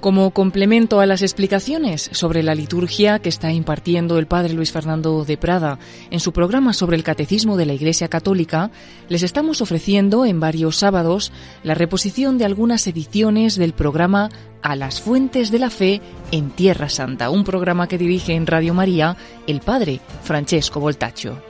[0.00, 5.24] Como complemento a las explicaciones sobre la liturgia que está impartiendo el padre Luis Fernando
[5.24, 5.80] de Prada
[6.12, 8.70] en su programa sobre el catecismo de la Iglesia Católica,
[9.08, 11.32] les estamos ofreciendo en varios sábados
[11.64, 14.28] la reposición de algunas ediciones del programa
[14.62, 18.74] A las Fuentes de la Fe en Tierra Santa, un programa que dirige en Radio
[18.74, 19.16] María
[19.48, 21.42] el padre Francesco Voltaccio.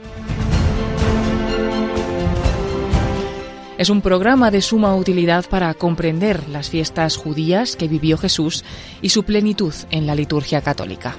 [3.79, 8.65] Es un programa de suma utilidad para comprender las fiestas judías que vivió Jesús
[9.01, 11.15] y su plenitud en la liturgia católica.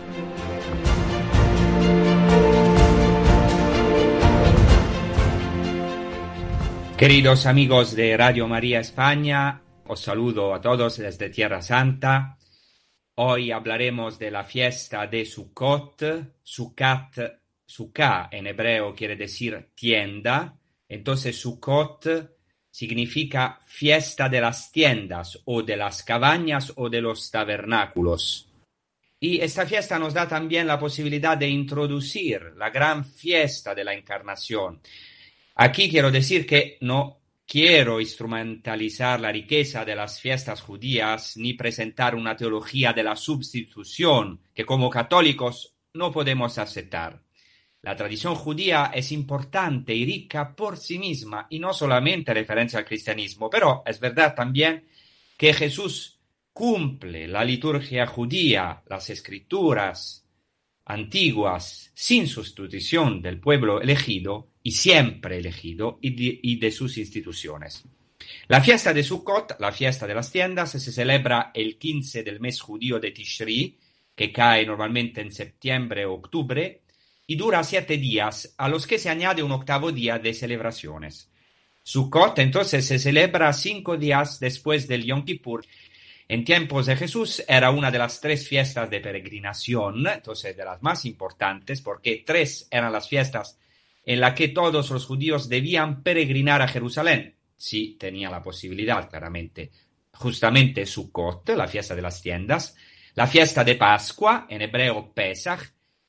[6.99, 12.37] Queridos amigos de Radio María España, os saludo a todos desde Tierra Santa.
[13.15, 16.03] Hoy hablaremos de la fiesta de Sukkot.
[16.43, 20.59] Sukkot, Sukkah en hebreo quiere decir tienda.
[20.87, 22.40] Entonces Sukkot
[22.71, 28.49] significa fiesta de las tiendas o de las cabañas o de los tabernáculos.
[29.19, 33.93] Y esta fiesta nos da también la posibilidad de introducir la gran fiesta de la
[33.93, 34.81] encarnación.
[35.57, 42.15] Aquí quiero decir que no quiero instrumentalizar la riqueza de las fiestas judías ni presentar
[42.15, 47.21] una teología de la sustitución que como católicos no podemos aceptar.
[47.83, 52.85] La tradición judía es importante y rica por sí misma y no solamente referencia al
[52.85, 54.85] cristianismo, pero es verdad también
[55.37, 56.19] que Jesús
[56.53, 60.27] cumple la liturgia judía, las escrituras
[60.85, 67.85] antiguas, sin sustitución del pueblo elegido y siempre elegido y de, sus instituciones.
[68.49, 72.61] La fiesta de Sukkot, la fiesta de las tiendas, se celebra el 15 del mes
[72.61, 73.79] judío de Tishri,
[74.15, 76.83] que cae normalmente en septiembre o octubre,
[77.31, 81.31] y dura siete días, a los que se añade un octavo día de celebraciones.
[81.81, 85.65] Sukkot entonces se celebra cinco días después del Yom Kippur.
[86.27, 90.83] En tiempos de Jesús era una de las tres fiestas de peregrinación, entonces de las
[90.83, 93.61] más importantes, porque tres eran las fiestas
[94.05, 99.71] en las que todos los judíos debían peregrinar a Jerusalén, si tenía la posibilidad, claramente.
[100.15, 102.75] Justamente Sukkot, la fiesta de las tiendas,
[103.15, 105.61] la fiesta de Pascua, en hebreo Pesach,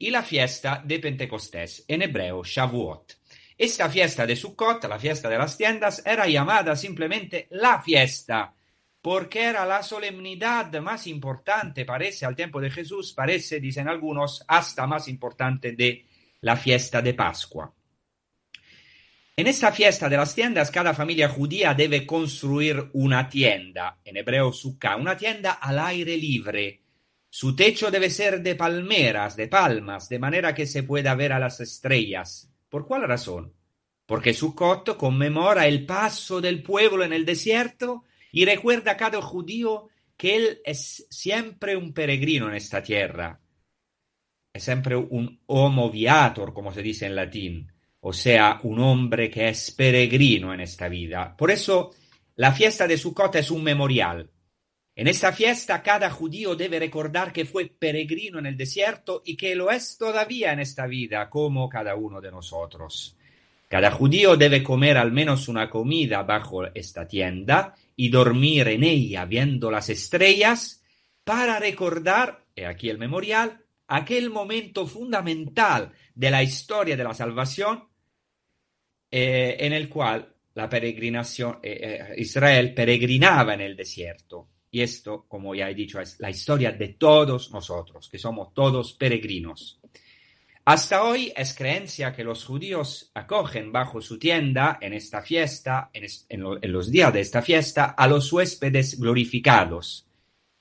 [0.01, 3.19] y la fiesta de Pentecostés, en hebreo Shavuot.
[3.55, 8.51] Esta fiesta de Sukkot, la fiesta de las tiendas, era llamada simplemente la fiesta,
[8.99, 14.87] porque era la solemnidad más importante, parece, al tiempo de Jesús, parece, dicen algunos, hasta
[14.87, 16.07] más importante de
[16.41, 17.71] la fiesta de Pascua.
[19.37, 24.51] En esta fiesta de las tiendas, cada familia judía debe construir una tienda, en hebreo
[24.51, 26.80] sukkah, una tienda al aire libre,
[27.33, 31.39] su techo debe ser de palmeras, de palmas, de manera que se pueda ver a
[31.39, 32.51] las estrellas.
[32.67, 33.53] ¿Por cuál razón?
[34.05, 38.03] Porque Sukkot conmemora el paso del pueblo en el desierto
[38.33, 39.87] y recuerda a cada judío
[40.17, 43.39] que él es siempre un peregrino en esta tierra.
[44.51, 47.71] Es siempre un homo viator, como se dice en latín,
[48.01, 51.33] o sea, un hombre que es peregrino en esta vida.
[51.37, 51.91] Por eso,
[52.35, 54.29] la fiesta de Sukkot es un memorial,
[54.95, 59.55] en esta fiesta cada judío debe recordar que fue peregrino en el desierto y que
[59.55, 63.15] lo es todavía en esta vida, como cada uno de nosotros.
[63.69, 69.23] Cada judío debe comer al menos una comida bajo esta tienda y dormir en ella
[69.23, 70.83] viendo las estrellas
[71.23, 77.87] para recordar, he aquí el memorial, aquel momento fundamental de la historia de la salvación
[79.09, 84.49] eh, en el cual la peregrinación, eh, eh, Israel peregrinaba en el desierto.
[84.71, 88.93] Y esto, como ya he dicho, es la historia de todos nosotros, que somos todos
[88.93, 89.81] peregrinos.
[90.63, 96.05] Hasta hoy es creencia que los judíos acogen bajo su tienda en esta fiesta, en,
[96.29, 100.07] en, lo, en, los días de esta fiesta, a los huéspedes glorificados.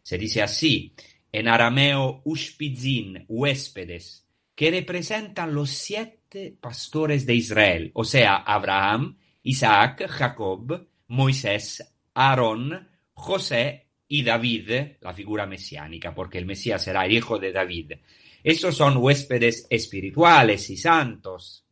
[0.03, 0.93] Se dice así,
[1.31, 4.27] en arameo ushpizin, huéspedes,
[4.57, 13.90] que representan los siete pastores de Israel, o sea, Abraham, Isaac, Jacob, Moisés, Aarón, José
[14.13, 17.93] y David, la figura mesiánica, porque el Mesías será el hijo de David.
[18.43, 21.65] Estos son huéspedes espirituales y santos.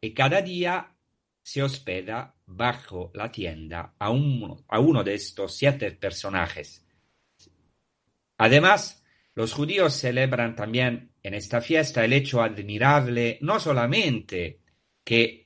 [0.00, 0.94] Y cada día
[1.42, 6.86] se hospeda bajo la tienda a uno, a uno de estos siete personajes.
[8.38, 9.04] Además,
[9.34, 14.60] los judíos celebran también en esta fiesta el hecho admirable no solamente
[15.02, 15.41] que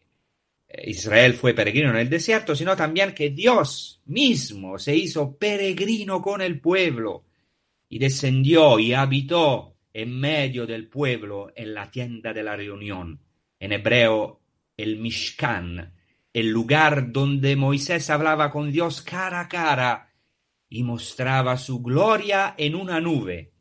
[0.69, 6.43] Israel fue peregrino en el desierto, sino también que Dios mismo se hizo peregrino con
[6.43, 7.25] el pueblo
[7.89, 13.21] y descendió y habitó en medio del pueblo en la tienda de la reunión.
[13.59, 14.43] en hebreo
[14.77, 15.95] el Mishkan,
[16.35, 20.12] el lugar donde Moisés hablaba con Dios cara a cara
[20.69, 23.55] y mostraba su gloria en una nube.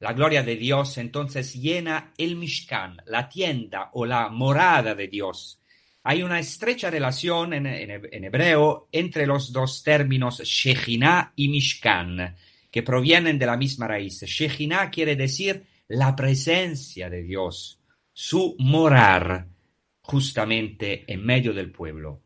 [0.00, 5.61] La gloria de Dios entonces llena el Mishkan, la tienda o la morada de Dios.
[6.04, 12.36] Hay una estrecha relación en, hebreo entre los dos términos Shekhinah y Mishkan,
[12.70, 14.22] que provienen de la misma raíz.
[14.22, 17.80] Shekhinah quiere decir la presencia de Dios,
[18.12, 19.46] su morar
[20.00, 22.22] justamente en medio del pueblo.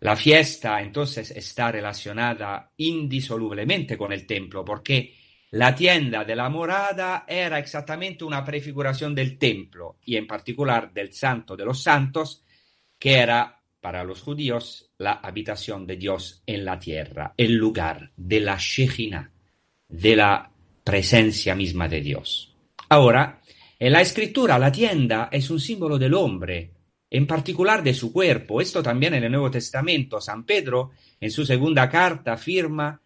[0.00, 5.14] La fiesta entonces está relacionada indisolublemente con el templo, porque
[5.52, 11.12] la tienda de la morada era exactamente una prefiguración del templo y en particular del
[11.12, 12.43] santo de los santos,
[13.04, 18.40] que era para los judíos la habitación de Dios en la tierra, el lugar de
[18.40, 19.30] la Shejina,
[19.86, 20.50] de la
[20.82, 22.56] presencia misma de Dios.
[22.88, 23.42] Ahora,
[23.78, 26.70] en la escritura la tienda es un símbolo del hombre,
[27.10, 28.62] en particular de su cuerpo.
[28.62, 30.18] Esto también en el Nuevo Testamento.
[30.18, 33.02] San Pedro, en su segunda carta, afirma,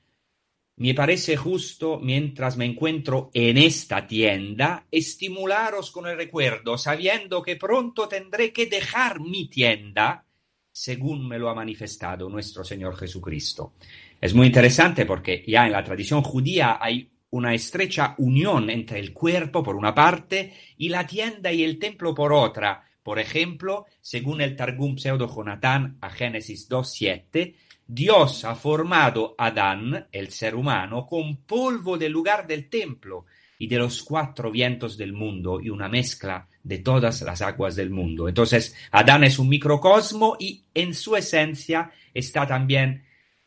[0.78, 7.56] me parece justo, mientras me encuentro en esta tienda, estimularos con el recuerdo, sabiendo que
[7.56, 10.24] pronto tendré que dejar mi tienda,
[10.70, 13.74] según me lo ha manifestado nuestro Señor Jesucristo.
[14.20, 19.12] Es muy interesante porque ya en la tradición judía hay una estrecha unión entre el
[19.12, 22.84] cuerpo por una parte y la tienda y el templo por otra.
[23.02, 27.54] Por ejemplo, según el Targum Pseudo Jonatán a Génesis 2.7,
[27.90, 33.24] Dios ha formado Adán, el ser humano, con polvo del lugar del templo
[33.58, 37.88] y de los cuatro vientos del mundo y una mezcla de todas las aguas del
[37.88, 38.28] mundo.
[38.28, 43.04] Entonces, Adán es un microcosmo y en su esencia está también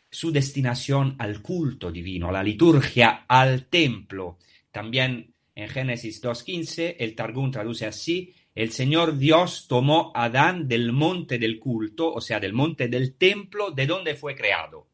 [0.09, 4.39] su destinación al culto divino, a la liturgia, al templo.
[4.71, 10.91] También en Génesis 2.15 el Targum traduce así, el Señor Dios tomó a Adán del
[10.91, 14.87] monte del culto, o sea, del monte del templo, de donde fue creado.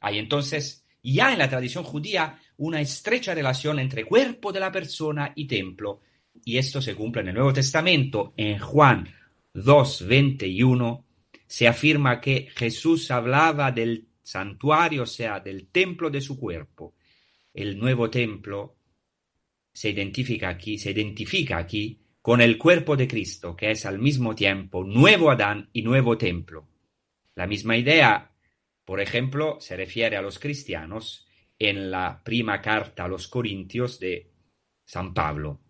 [0.00, 5.32] Hay entonces, ya en la tradición judía, una estrecha relación entre cuerpo de la persona
[5.34, 6.00] y templo,
[6.44, 8.34] y esto se cumple en el Nuevo Testamento.
[8.36, 9.08] En Juan
[9.54, 11.04] 2.21
[11.46, 16.94] se afirma que Jesús hablaba del santuario, o sea, del templo de su cuerpo.
[17.52, 18.76] El nuevo templo
[19.72, 24.34] se identifica aquí, se identifica aquí con el cuerpo de Cristo, que es al mismo
[24.34, 26.66] tiempo nuevo Adán y nuevo templo.
[27.34, 28.32] La misma idea,
[28.84, 31.26] por ejemplo, se refiere a los cristianos
[31.58, 34.30] en la prima carta a los Corintios de
[34.84, 35.60] San Pablo,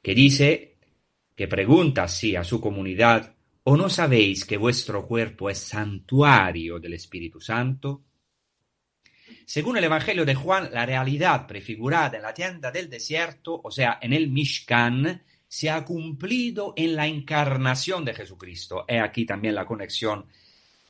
[0.00, 0.76] que dice,
[1.34, 3.34] que pregunta así a su comunidad,
[3.66, 8.04] ¿O no sabéis que vuestro cuerpo es santuario del Espíritu Santo?
[9.46, 13.98] Según el Evangelio de Juan, la realidad prefigurada en la tienda del desierto, o sea,
[14.02, 15.22] en el Mishkan,
[15.54, 18.84] se ha cumplido en la encarnación de Jesucristo.
[18.88, 20.26] He aquí también la conexión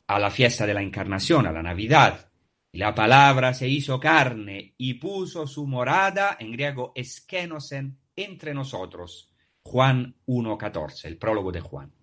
[0.07, 2.31] a la fiesta de la encarnación, a la Navidad.
[2.71, 9.31] La palabra se hizo carne y puso su morada, en griego eskenosen, entre nosotros.
[9.61, 11.93] Juan 1.14, el prólogo de Juan.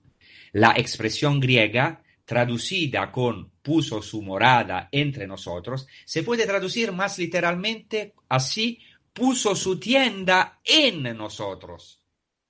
[0.52, 8.14] La expresión griega, traducida con puso su morada entre nosotros, se puede traducir más literalmente
[8.28, 8.78] así,
[9.12, 12.01] puso su tienda en nosotros.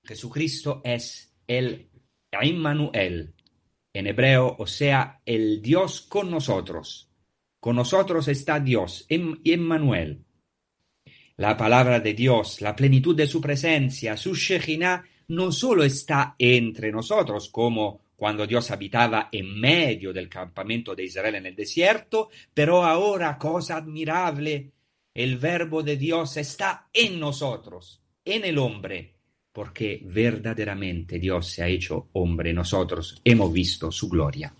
[0.05, 1.89] Jesucristo es el
[2.41, 3.33] Immanuel,
[3.93, 7.09] en hebreo, o sea, el Dios con nosotros.
[7.59, 10.25] Con nosotros está Dios, Emmanuel.
[11.37, 16.91] La palabra de Dios, la plenitud de su presencia, su Shekhinah, no solo está entre
[16.91, 22.83] nosotros, como cuando Dios habitaba en medio del campamento de Israel en el desierto, pero
[22.83, 24.71] ahora, cosa admirable,
[25.13, 29.12] el verbo de Dios está en nosotros, en el hombre,
[29.53, 34.51] porque verdaderamente Dios se ha hecho hombre, nosotros hemos visto su gloria.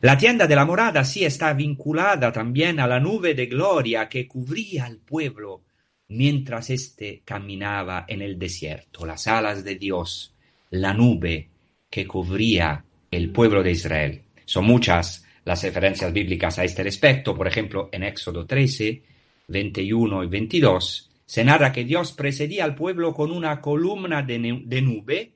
[0.00, 4.26] La tienda de la morada sí está vinculada también a la nube de gloria que
[4.26, 5.62] cubría al pueblo
[6.08, 10.34] mientras éste caminaba en el desierto, las alas de Dios,
[10.70, 11.48] la nube
[11.88, 14.22] que cubría el pueblo de Israel.
[14.44, 19.02] Son muchas las referencias bíblicas a este respecto, por ejemplo, en Éxodo 13,
[19.48, 25.34] 21 y 22, se narra que Dios precedía al pueblo con una columna de, nube,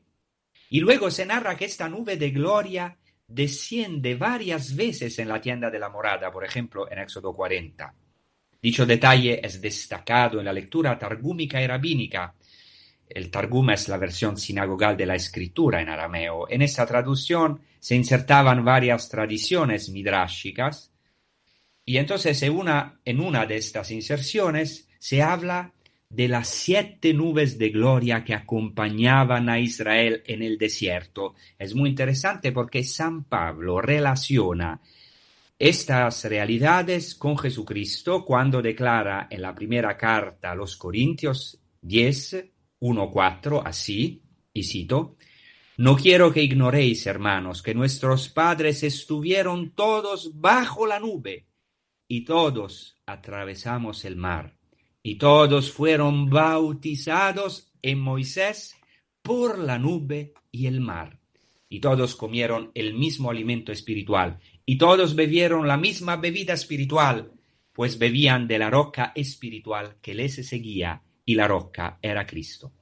[0.69, 2.97] y luego se narra que esta nube de gloria
[3.29, 7.95] desciende varias veces en la tienda de la morada, por ejemplo, en Éxodo 40.
[8.61, 12.35] Dicho detalle es destacado en la lectura targúmica y rabínica.
[13.09, 16.49] El Targum es la versión sinagogal de la escritura en arameo.
[16.51, 20.93] En esta traducción se insertaban varias tradiciones midráshicas
[21.85, 25.73] y entonces en una, en una de estas inserciones se habla
[26.17, 31.35] de las siete nubes de gloria que acompañaban a Israel en el desierto.
[31.59, 34.81] Es muy interesante porque San Pablo relaciona
[35.59, 42.47] estas realidades con Jesucristo cuando declara en la primera carta a los Corintios 10,
[42.79, 44.23] 1, 4, así,
[44.55, 45.17] y cito,
[45.77, 51.47] No quiero que ignoréis, hermanos, que nuestros padres estuvieron todos bajo la nube
[52.09, 54.56] y todos atravesamos el mar
[55.07, 58.75] y todos fueron bautizados en Moisés
[59.23, 61.21] por la nube y el mar.
[61.69, 67.31] Y todos comieron el mismo alimento espiritual, y todos bebieron la misma bebida espiritual,
[67.73, 72.73] pues bebían de la roca espiritual que les seguía, y la roca era Cristo.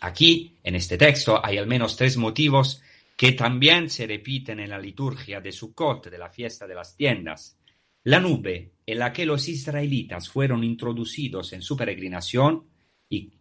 [0.00, 2.80] Aquí, en este texto, hay al menos tres motivos
[3.16, 7.58] que también se repiten en la liturgia de Sukkot, de la fiesta de las tiendas.
[8.04, 12.64] La nube en la que los israelitas fueron introducidos en su peregrinación
[13.08, 13.32] y,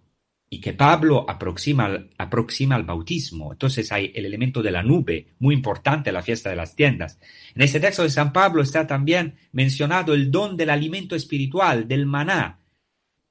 [0.62, 3.53] que Pablo aproxima, al bautismo.
[3.53, 7.20] Entonces hay el elemento de la nube, muy importante en la fiesta de las tiendas.
[7.56, 12.06] En este texto de San Pablo está también mencionado el don del alimento espiritual, del
[12.06, 12.60] maná,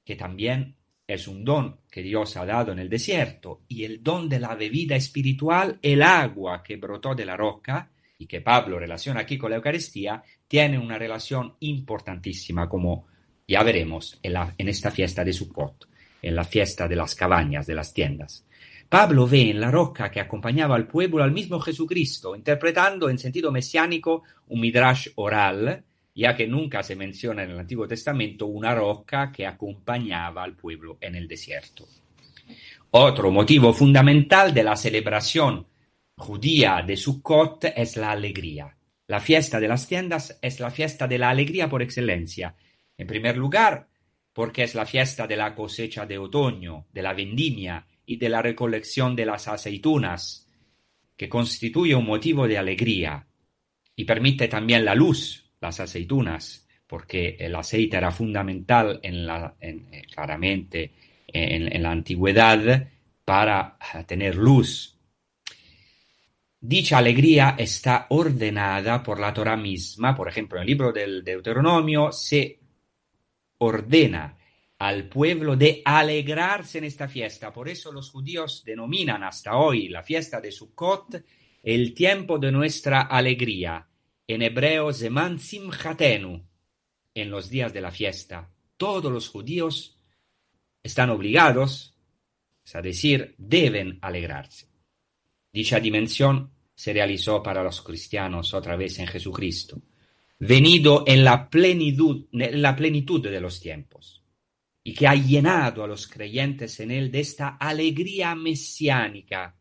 [0.04, 4.28] que también es un don que Dios ha dado en el desierto, y el don
[4.28, 9.20] de la bebida espiritual, el agua que brotó de la roca, y que Pablo relaciona
[9.20, 13.06] aquí con la Eucaristía, tiene una relación importantísima, como
[13.48, 15.88] ya veremos en, esta fiesta de Sukkot,
[16.20, 18.46] en la fiesta de las cabañas, de las tiendas.
[18.90, 23.50] Pablo ve en la roca que acompañaba al pueblo al mismo Jesucristo, interpretando en sentido
[23.50, 25.82] mesiánico un midrash oral,
[26.14, 30.98] ya que nunca se menciona en el Antiguo Testamento una roca que acompañaba al pueblo
[31.00, 31.88] en el desierto.
[32.90, 35.69] Otro motivo fundamental de la celebración
[36.20, 38.76] judía de Sukkot es la alegría.
[39.06, 42.54] La fiesta de las tiendas es la fiesta de la alegría por excelencia.
[42.96, 43.88] En primer lugar,
[44.32, 48.42] porque es la fiesta de la cosecha de otoño, de la vendimia y de la
[48.42, 50.46] recolección de las aceitunas,
[51.16, 53.26] que constituye un motivo de alegría
[53.96, 60.92] y permite también la luz, las aceitunas, porque el aceite era fundamental eh, claramente
[61.32, 62.88] en la antigüedad
[63.24, 64.99] para tener luz
[66.62, 72.12] Dicha alegría está ordenada por la Torah misma, por ejemplo, en el libro del Deuteronomio
[72.12, 72.60] se
[73.58, 74.36] ordena
[74.78, 77.50] al pueblo de alegrarse en esta fiesta.
[77.50, 81.24] Por eso los judíos denominan hasta hoy la fiesta de Sukkot
[81.62, 83.86] el tiempo de nuestra alegría.
[84.26, 86.46] En hebreo, Zeman Simchatenu,
[87.14, 88.50] en los días de la fiesta.
[88.76, 89.98] Todos los judíos
[90.82, 91.94] están obligados,
[92.64, 94.69] es decir, deben alegrarse.
[95.52, 99.80] Dicha dimensión se realizó para los cristianos otra vez en Jesucristo,
[100.38, 104.22] venido en la plenitud, de los tiempos,
[104.82, 109.56] y que ha llenado a los creyentes en él de esta alegría mesiánica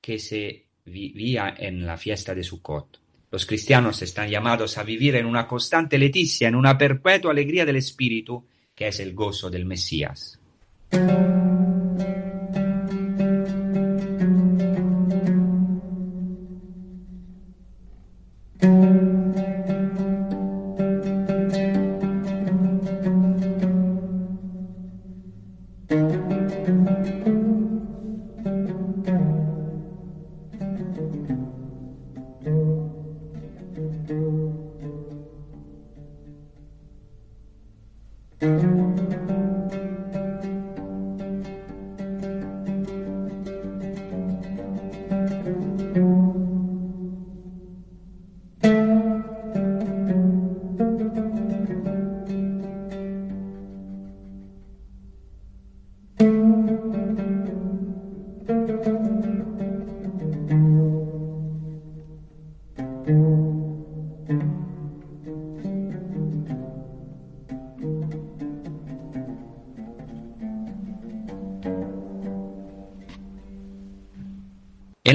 [0.00, 3.00] que se vivía en la fiesta de Sukkot.
[3.30, 7.76] Los cristianos están llamados a vivir en una constante leticia, en una perpetua alegría del
[7.76, 10.38] Espíritu, que es el gozo del Mesías.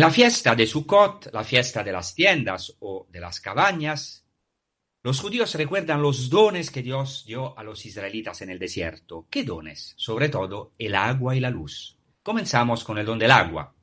[0.02, 4.26] La fiesta de Sukkot, la fiesta de las tiendas o de las cabañas,
[5.04, 9.28] los judíos recuerdan los dones que Dios dio a los israelitas en el desierto.
[9.30, 9.94] ¿Qué dones?
[9.98, 12.00] Sobre todo el agua y la luz.
[12.24, 13.76] Comenzamos con el don del agua.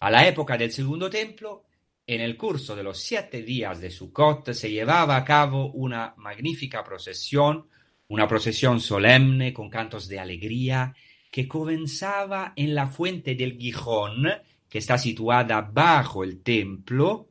[0.00, 1.64] A la época del segundo templo,
[2.06, 6.84] en el curso de los siete días de Sukkot se llevaba a cabo una magnífica
[6.84, 7.66] procesión,
[8.08, 10.94] una procesión solemne con cantos de alegría,
[11.30, 14.26] que comenzaba en la fuente del Gijón,
[14.72, 17.28] que está situada bajo el templo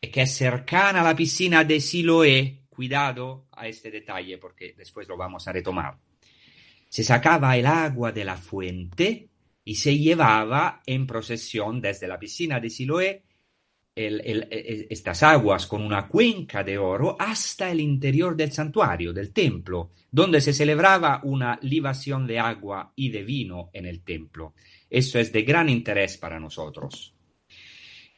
[0.00, 2.64] y que es cercana a la piscina de Siloé.
[2.68, 5.96] Cuidado a este detalle porque después lo vamos a retomar.
[6.88, 9.28] se sacaba el agua de la fuente
[9.62, 13.22] y se llevaba en procesión desde la piscina de Siloé
[13.94, 20.40] estas aguas con una cuenca de oro hasta el interior del santuario, del templo, donde
[20.40, 24.54] se celebraba una libación de agua y de vino en el templo.
[24.90, 27.14] Eso es de gran interés para nosotros.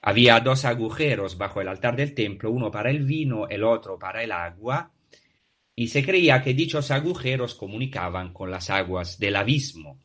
[0.02, 4.22] Había dos agujeros bajo el altar del templo, uno para el vino, el otro para
[4.22, 4.92] el agua,
[5.76, 9.98] y se creía que dichos agujeros comunicaban con las aguas del abismo.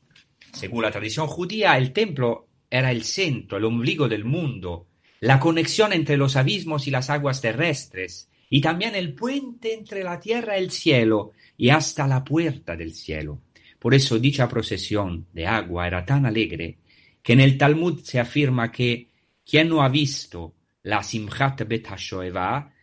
[0.53, 4.87] Según la tradición judía, el templo era el centro, el ombligo del mundo,
[5.21, 10.19] la conexión entre los abismos y las aguas terrestres, y también el puente entre la
[10.19, 13.41] tierra y el cielo, y hasta la puerta del cielo.
[13.85, 16.79] Por eso dicha procesión de agua era tan alegre
[17.21, 19.11] que en el Talmud se afirma que
[19.47, 22.73] quien no ha visto la Simchat Bet HaShoeva,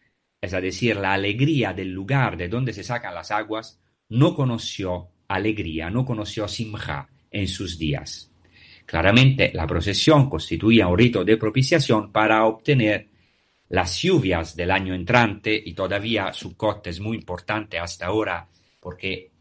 [0.40, 3.80] es decir, la alegría del lugar de donde se sacan las aguas,
[4.10, 8.30] no conoció alegría, no conoció Simcha en sus días.
[8.86, 13.08] Claramente, la procesión constituía un rito de propiciación para obtener
[13.70, 19.32] las lluvias del año entrante y todavía Sukkot es muy importante hasta ahora porque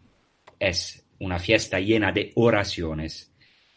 [0.58, 3.32] es una fiesta llena de oraciones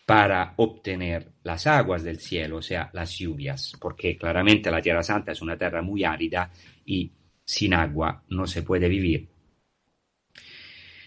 [0.06, 5.32] para obtener las aguas del cielo, o sea, las lluvias, porque claramente la Tierra Santa
[5.32, 6.50] es una tierra muy árida
[6.86, 7.12] y
[7.44, 9.28] sin agua no se puede vivir.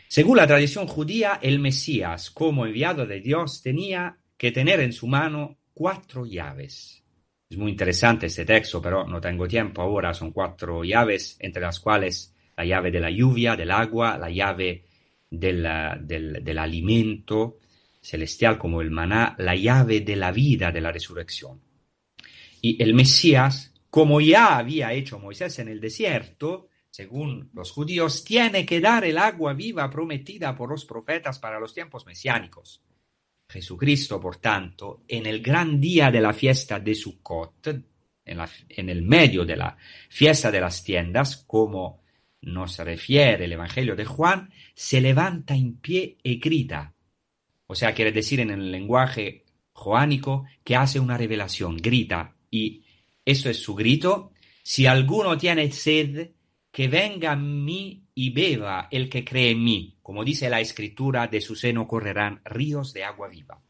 [0.08, 5.08] Según la tradición judía, el Mesías, como enviado de Dios, tenía que tener en su
[5.08, 7.04] mano cuatro llaves.
[7.50, 10.14] Es muy interesante este texto, pero no tengo tiempo ahora.
[10.14, 14.87] Son cuatro llaves, entre las cuales la llave de la lluvia, del agua, la llave
[15.30, 15.68] del,
[16.02, 17.60] del, alimento
[18.02, 21.62] celestial como el maná, la llave de la vida, de la resurrección.
[22.62, 28.66] Y el Mesías, como ya había hecho Moisés en el desierto, según los judíos, tiene
[28.66, 32.82] que dar el agua viva prometida por los profetas para los tiempos mesiánicos.
[33.50, 37.68] Jesucristo, por tanto, en el gran día de la fiesta de Sukkot,
[38.26, 39.78] en, en el medio de la
[40.10, 42.02] fiesta de las tiendas, como
[42.42, 46.94] nos refiere el Evangelio de Juan, se levanta en pie y grita.
[47.68, 52.36] O sea, quiere decir en el lenguaje joánico que hace una revelación, grita.
[52.50, 52.84] Y
[53.26, 54.32] eso es su grito.
[54.64, 56.32] Si alguno tiene sed,
[56.72, 59.98] que venga a mí y beba el que cree en mí.
[60.02, 63.62] Como dice la escritura, de su seno correrán ríos de agua viva.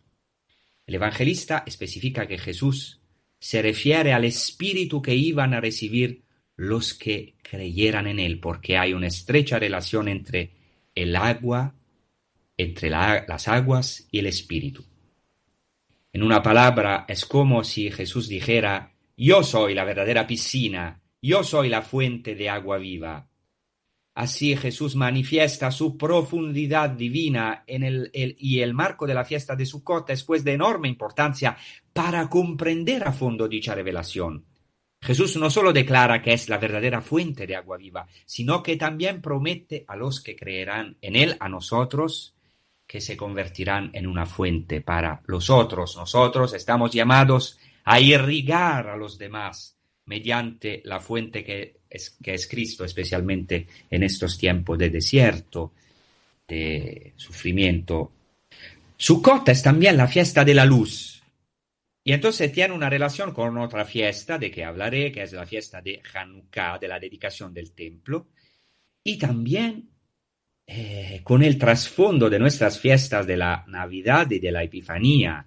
[0.85, 3.01] El evangelista especifica que Jesús
[3.39, 6.23] se refiere al espíritu que iban a recibir
[6.57, 10.51] los que creyeran en él, porque hay una estrecha relación entre
[10.95, 11.75] el agua,
[12.57, 14.83] entre las aguas y el espíritu.
[16.11, 21.69] En una palabra, es como si Jesús dijera, yo soy la verdadera piscina, yo soy
[21.69, 23.29] la fuente de agua viva.
[24.15, 29.67] Así Jesús manifiesta su profundidad divina en el, y el marco de la fiesta de
[29.67, 31.55] Sukkot es pues de enorme importancia
[31.93, 34.46] para comprender a fondo dicha revelación.
[35.07, 39.21] Jesús no solo declara que es la verdadera fuente de agua viva, sino que también
[39.21, 42.35] promete a los que creerán en Él, a nosotros,
[42.85, 45.95] que se convertirán en una fuente para los otros.
[45.95, 52.45] Nosotros estamos llamados a irrigar a los demás mediante la fuente que es, que es
[52.45, 55.71] Cristo, especialmente en estos tiempos de desierto,
[56.45, 58.11] de sufrimiento.
[58.97, 61.16] Sukkot es también la fiesta de la luz.
[62.07, 65.81] Y entonces tiene una relación con otra fiesta de que hablaré, que es la fiesta
[65.81, 68.29] de Hanukkah, de la dedicación del templo,
[69.03, 69.89] y también
[70.65, 75.45] eh, con el trasfondo de nuestras fiestas de la Navidad y de la Epifanía,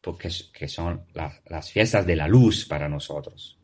[0.00, 3.58] porque que son las fiestas de la luz para nosotros.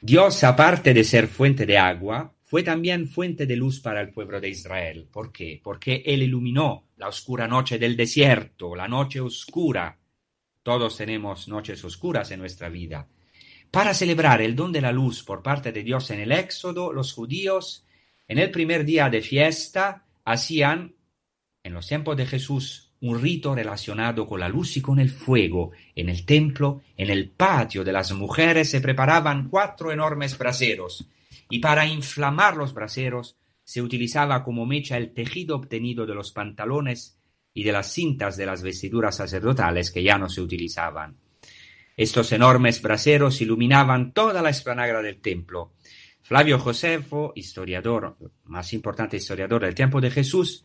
[0.00, 4.40] Dios, aparte de ser fuente de agua, fue también fuente de luz para el pueblo
[4.40, 5.06] de Israel.
[5.12, 5.60] ¿Por qué?
[5.62, 9.97] Porque Él iluminó la oscura noche del desierto, la noche oscura.
[10.68, 13.08] Todos tenemos noches oscuras en nuestra vida.
[13.70, 17.14] Para celebrar el don de la luz por parte de Dios en el Éxodo, los
[17.14, 17.86] judíos,
[18.28, 20.94] en el primer día de fiesta, hacían,
[21.62, 25.70] en los tiempos de Jesús, un rito relacionado con la luz y con el fuego.
[25.94, 31.08] En el templo, en el patio de las mujeres se preparaban cuatro enormes braseros,
[31.48, 37.17] y para inflamar los braseros se utilizaba como mecha el tejido obtenido de los pantalones
[37.58, 41.16] y de las cintas de las vestiduras sacerdotales que ya no se utilizaban.
[41.96, 45.72] Estos enormes braseros iluminaban toda la esplanada del templo.
[46.22, 50.64] Flavio Josefo, historiador, más importante historiador del tiempo de Jesús,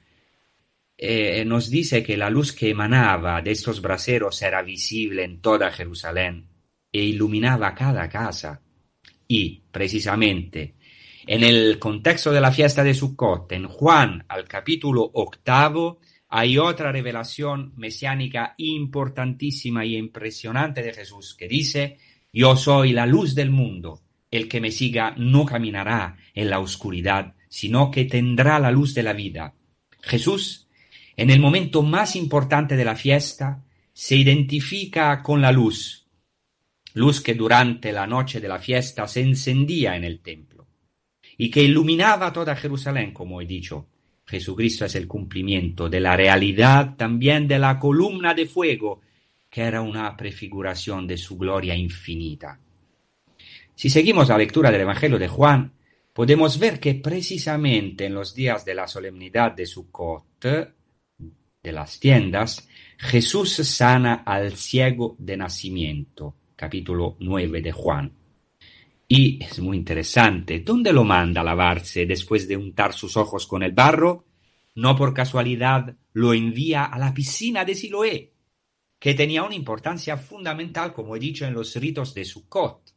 [0.95, 5.71] eh, nos dice que la luz que emanaba de estos braseros era visible en toda
[5.71, 6.47] Jerusalén
[6.91, 8.61] e iluminaba cada casa.
[9.27, 10.75] Y, precisamente,
[11.25, 16.01] En el contexto de la fiesta de Sukkot, en Juan, al capítulo octavo,
[16.35, 21.99] hay otra revelación mesiánica importantísima y impresionante de Jesús que dice,
[22.33, 27.35] yo soy la luz del mundo, el que me siga no caminará en la oscuridad,
[27.49, 29.53] sino que tendrá la luz de la vida.
[30.01, 30.67] Jesús,
[31.15, 36.07] en el momento más importante de la fiesta, se identifica con la luz,
[36.95, 40.67] luz que durante la noche de la fiesta se encendía en el templo
[41.37, 43.87] y que iluminaba toda Jerusalén, como he dicho.
[44.25, 49.01] Jesucristo es el cumplimiento de la realidad también de la columna de fuego,
[49.49, 52.59] que era una prefiguración de su gloria infinita.
[53.75, 55.73] Si seguimos la lectura del Evangelio de Juan,
[56.13, 60.23] podemos ver que precisamente en los días de la solemnidad de Sukkot,
[61.63, 68.22] de las tiendas, Jesús sana al ciego de nacimiento, capítulo 9 de Juan.
[69.07, 73.61] Y es muy interesante, ¿dónde lo manda a lavarse después de untar sus ojos con
[73.61, 74.25] el barro?
[74.75, 78.31] No por casualidad lo envía a la piscina de Siloé,
[78.99, 82.93] que tenía una importancia fundamental, como he dicho, en los ritos de Sukkot.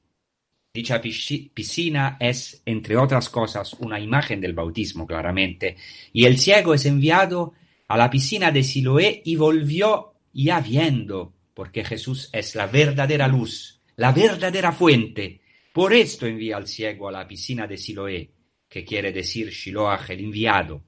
[0.72, 5.76] Dicha piscina es, entre otras cosas, una imagen del bautismo, claramente,
[6.12, 7.54] y el ciego es enviado
[7.88, 13.80] a la piscina de Siloé y volvió ya viendo, porque Jesús es la verdadera luz,
[13.96, 15.40] la verdadera fuente,
[15.76, 18.30] por esto envía al ciego a la piscina de Siloé,
[18.66, 20.82] que quiere decir Shiloah, el enviado.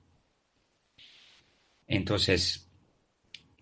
[1.86, 2.66] Entonces,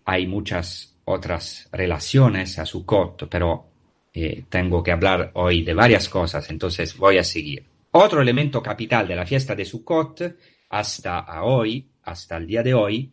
[0.05, 3.69] hay muchas otras relaciones a Sukkot, pero
[4.13, 7.65] eh, tengo que hablar hoy de varias cosas, entonces voy a seguir.
[7.91, 10.21] Otro elemento capital de la fiesta de Sukkot,
[10.69, 13.11] hasta hoy, hasta el día de hoy,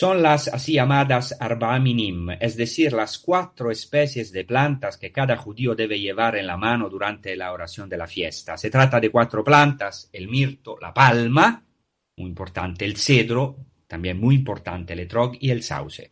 [0.00, 5.74] son las así llamadas arbaminim, es decir, las cuatro especies de plantas que cada judío
[5.74, 8.56] debe llevar en la mano durante la oración de la fiesta.
[8.56, 11.62] Se trata de cuatro plantas, el mirto, la palma,
[12.16, 16.10] muy importante, el cedro, también muy importante, el etrog y el sauce.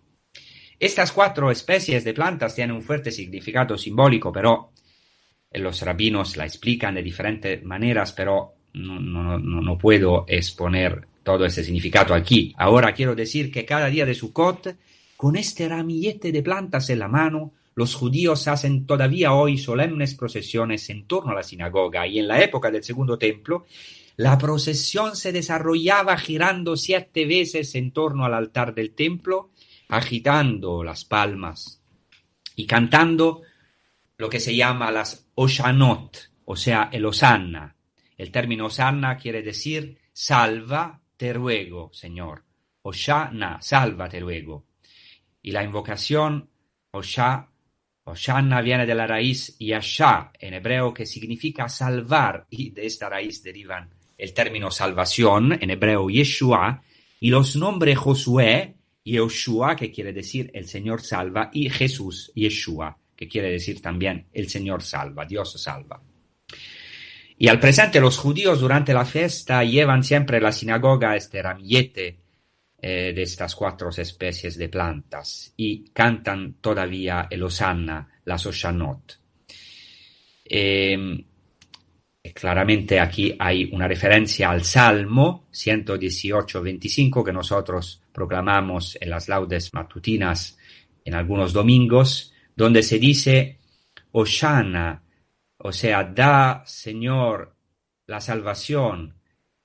[0.78, 4.72] Estas cuatro especies de plantas tienen un fuerte significado simbólico, pero
[5.50, 12.54] los rabinos la explican de diferentes maneras, pero no puedo exponer todo ese significado aquí.
[12.56, 14.78] Ahora quiero decir que cada día de Sukkot,
[15.14, 20.88] con este ramillete de plantas en la mano, los judíos hacen todavía hoy solemnes procesiones
[20.88, 23.66] en torno a la sinagoga y en la época del segundo templo,
[24.16, 29.50] la procesión se desarrollaba girando siete veces en torno al altar del templo,
[29.90, 31.82] agitando las palmas
[32.56, 33.42] y cantando
[34.16, 37.76] lo que se llama las Oshanot, o sea, el Osanna.
[38.16, 42.44] El término Osanna quiere decir salva, te ruego, Señor.
[42.82, 44.64] Oshana, sálvate luego.
[45.42, 46.48] Y la invocación
[46.92, 47.50] Osha,
[48.04, 53.42] Oshana viene de la raíz Yasha en hebreo que significa salvar y de esta raíz
[53.42, 56.82] derivan el término salvación en hebreo Yeshua
[57.20, 62.96] y los nombres Josué y Yoshua que quiere decir el Señor salva y Jesús Yeshua
[63.14, 66.00] que quiere decir también el Señor salva, Dios salva.
[67.38, 72.18] Y al presente los judíos durante la fiesta llevan siempre a la sinagoga este ramillete
[72.80, 79.20] eh, de estas cuatro especies de plantas y cantan todavía el Osanna, las Oshanot.
[80.44, 81.24] Em,
[82.34, 90.58] claramente aquí hay una referencia al Salmo 118-25 que nosotros proclamamos en las laudes matutinas
[91.04, 93.58] en algunos domingos, donde se dice
[94.12, 95.02] Oshana,
[95.58, 97.54] o sea, da, Señor,
[98.06, 99.14] la salvación,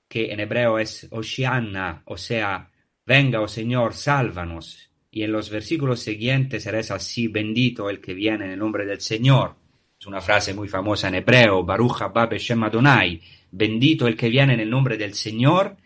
[0.08, 2.70] que en hebreo es Oshiana, o sea,
[3.06, 4.90] venga, oh Señor, sálvanos.
[5.10, 9.00] Y en los versículos siguientes serás así, bendito el que viene en el nombre del
[9.00, 9.54] Señor.
[9.98, 13.20] Es una frase muy famosa en hebreo, Baruch Beshem Adonai,
[13.52, 15.76] bendito el que viene en el nombre del Señor.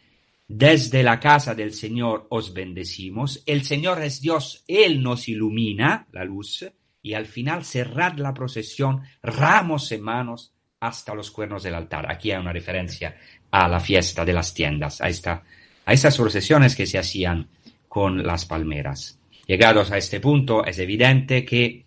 [0.46, 3.42] Desde la casa del Señor os bendecimos.
[3.44, 6.64] El Señor es Dios, Él nos ilumina, la luz
[7.02, 12.10] y al final cerrad la procesión, ramos en manos, hasta los cuernos del altar.
[12.10, 13.16] Aquí hay una referencia
[13.50, 15.42] a la fiesta de las tiendas, a, esta,
[15.84, 17.48] a estas procesiones que se hacían
[17.88, 19.18] con las palmeras.
[19.46, 21.86] Llegados a este punto, es evidente que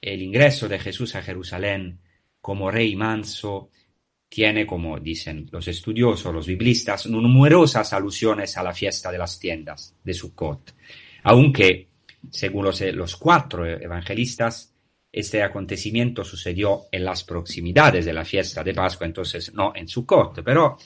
[0.00, 1.98] el ingreso de Jesús a Jerusalén
[2.40, 3.70] como rey manso
[4.28, 9.96] tiene, como dicen los estudiosos, los biblistas, numerosas alusiones a la fiesta de las tiendas
[10.02, 10.74] de Sukkot,
[11.24, 11.88] aunque
[12.30, 14.72] según los, cuatro evangelistas,
[15.12, 20.42] este acontecimiento sucedió en las proximidades de la fiesta de Pascua, entonces no en Sukkot,
[20.44, 20.76] pero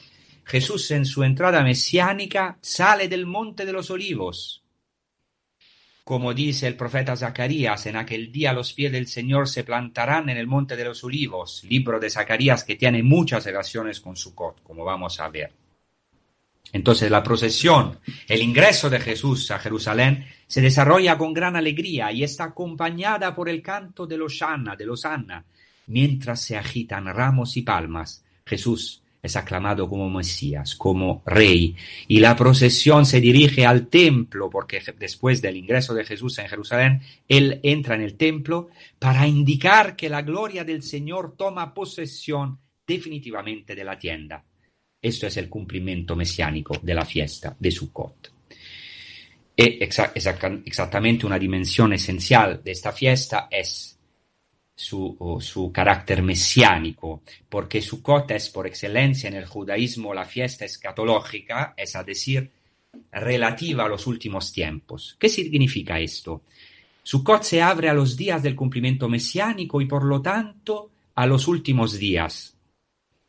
[0.45, 4.61] Jesús en su entrada mesiánica sale del monte de los olivos
[6.11, 10.38] como dice el profeta Zacarías, en aquel día los pies del Señor se plantarán en
[10.38, 14.85] el monte de los olivos, libro de Zacarías que tiene muchas relaciones con Sukkot, como
[14.85, 15.53] vamos a ver.
[16.73, 22.25] Entonces la procesión, el ingreso de Jesús a Jerusalén, se desarrolla con gran alegría y
[22.25, 25.45] está acompañada por el canto de los Shana, de los Anna,
[25.87, 28.25] mientras se agitan ramos y palmas.
[28.45, 31.77] Jesús es aclamado como Mesías, como Rey,
[32.09, 37.03] y la procesión se dirige al templo, porque después del ingreso de Jesús en Jerusalén,
[37.29, 43.75] Él entra en el templo para indicar que la gloria del Señor toma posesión definitivamente
[43.75, 44.45] de la tienda.
[45.03, 48.33] Esto es el cumplimiento mesiánico de la fiesta de Sukkot.
[49.57, 53.99] E exactamente una dimensión esencial de esta fiesta es
[54.75, 61.75] su, su, carácter mesiánico, porque Sukkot es por excelencia en el judaísmo la fiesta escatológica,
[61.77, 62.51] es a decir,
[63.13, 65.17] relativa a los últimos tiempos.
[65.19, 66.43] ¿Qué significa esto?
[67.03, 71.49] Sukkot se abre a los días del cumplimiento mesiánico y por lo tanto a los
[71.49, 72.57] últimos días.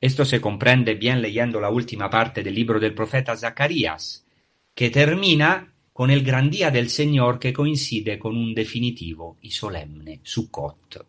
[0.02, 4.26] Esto se comprende bien leyendo la última parte del libro del profeta Zacarías,
[4.74, 10.20] que termina con el gran día del Señor que coincide con un definitivo y solemne
[10.24, 11.06] Sukkot.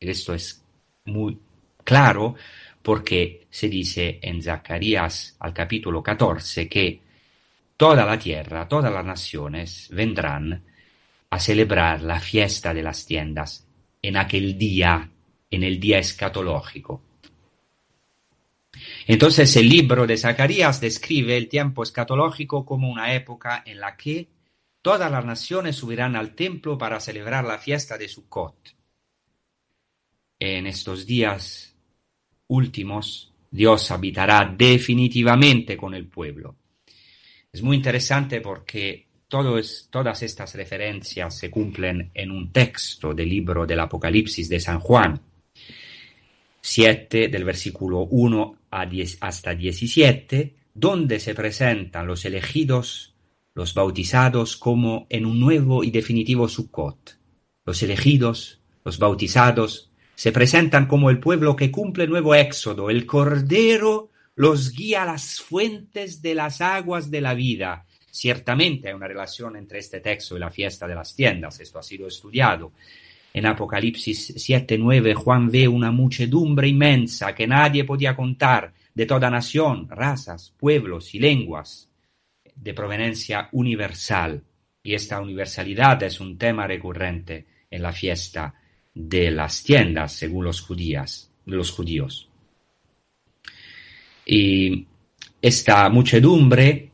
[0.00, 0.64] Esto es
[1.04, 1.38] muy
[1.84, 2.34] claro
[2.82, 7.00] porque se dice en Zacarías al capítulo 14 que
[7.76, 10.64] toda la tierra, todas las naciones vendrán
[11.30, 13.68] a celebrar la fiesta de las tiendas
[14.02, 15.08] en aquel día,
[15.48, 17.09] en el día escatológico.
[19.06, 24.28] Entonces el libro de Zacarías describe el tiempo escatológico como una época en la que
[24.82, 28.80] todas las naciones subirán al templo para celebrar la fiesta de Sukkot
[30.40, 31.76] en estos días
[32.48, 36.56] últimos, Dios habitará definitivamente con el pueblo.
[37.52, 43.80] Es muy interesante porque todas estas referencias se cumplen en un texto del libro del
[43.80, 45.20] Apocalipsis de San Juan,
[46.62, 53.14] 7 del versículo 1 a 10, hasta 17, donde se presentan los elegidos,
[53.54, 57.18] los bautizados, como en un nuevo y definitivo Sukkot.
[57.64, 62.90] Los elegidos, los bautizados, se presentan como el pueblo que cumple nuevo éxodo.
[62.90, 67.86] El Cordero los guía a las fuentes de las aguas de la vida.
[68.10, 71.60] Ciertamente hay una relación entre este texto y la fiesta de las tiendas.
[71.60, 72.72] Esto ha sido estudiado.
[73.32, 79.88] En Apocalipsis 7:9 Juan ve una muchedumbre inmensa que nadie podía contar, de toda nación,
[79.88, 81.88] razas, pueblos y lenguas,
[82.54, 84.42] de proveniencia universal.
[84.82, 88.54] Y esta universalidad es un tema recurrente en la fiesta
[88.92, 90.66] de las tiendas, según los,
[91.46, 92.28] los judíos.
[94.26, 94.86] Y
[95.40, 96.90] esta muchedumbre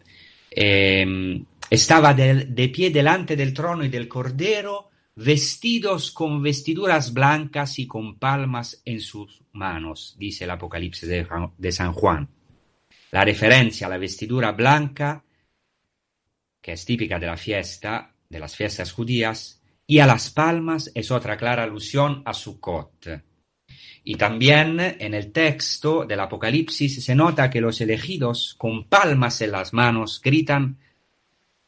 [0.51, 7.87] em, estaba de, pie delante del trono y del cordero, vestidos con vestiduras blancas y
[7.87, 12.29] con palmas en sus manos, dice el Apocalipsis de, San Juan.
[13.11, 15.25] La referencia a la vestidura blanca,
[16.61, 21.11] que es típica de la fiesta, de las fiestas judías, y a las palmas es
[21.11, 23.23] otra clara alusión a Sukkot.
[24.05, 29.53] Y también en el texto del Apocalipsis se nota que los elegidos, con palmas en
[29.53, 30.79] las manos, gritan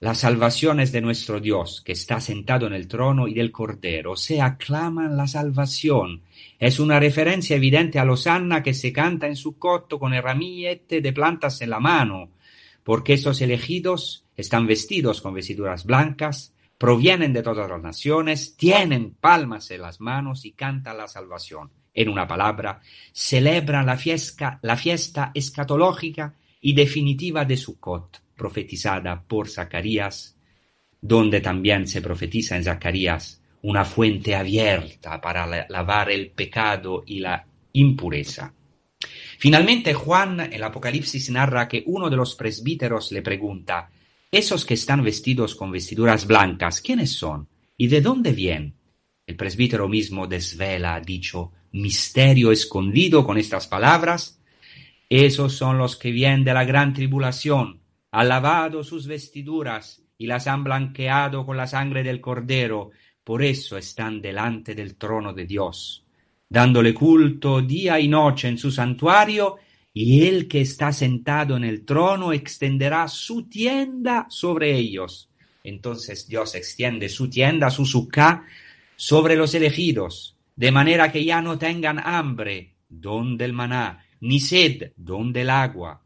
[0.00, 4.14] la salvación es de nuestro Dios, que está sentado en el trono y del Cordero.
[4.14, 6.22] Se aclaman la salvación.
[6.60, 11.00] Es una referencia evidente a los Anna que se canta en Sukkot con el ramillete
[11.00, 12.30] de plantas en la mano,
[12.84, 19.68] porque esos elegidos están vestidos con vestiduras blancas, provienen de todas las naciones, tienen palmas
[19.72, 21.70] en las manos y cantan la salvación.
[21.92, 22.80] En una palabra,
[23.12, 30.38] celebran la fiesta, la fiesta escatológica y definitiva de Sukkot, profetizada por Zacarías,
[31.02, 37.44] donde también se profetiza en Zacarías una fuente abierta para lavar el pecado y la
[37.72, 38.54] impureza.
[39.38, 43.90] Finalmente, Juan, el Apocalipsis, narra que uno de los presbíteros le pregunta,
[44.30, 47.48] esos que están vestidos con vestiduras blancas, ¿quiénes son?
[47.76, 48.74] ¿Y de dónde vienen?
[49.26, 54.40] El presbítero mismo desvela dicho misterio escondido con estas palabras.
[55.08, 57.80] Esos son los que vienen de la gran tribulación,
[58.18, 62.90] han lavado sus vestiduras y las han blanqueado con la sangre del cordero,
[63.22, 66.04] por eso están delante del trono de Dios,
[66.48, 69.58] dándole culto día y noche en su santuario
[69.92, 75.30] y el que está sentado en el trono extenderá su tienda sobre ellos.
[75.62, 78.44] Entonces Dios extiende su tienda, su suká,
[78.96, 84.90] sobre los elegidos, de manera que ya no tengan hambre, donde el maná, ni sed,
[84.96, 86.02] donde el agua,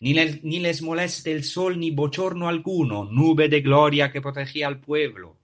[0.00, 5.36] ni, les moleste el sol ni bochorno alguno, nube de gloria que protegía al pueblo.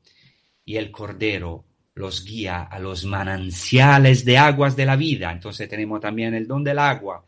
[0.68, 1.64] y el Cordero
[1.94, 5.30] los guía a los mananciales de aguas de la vida.
[5.30, 7.24] Entonces tenemos también el don del agua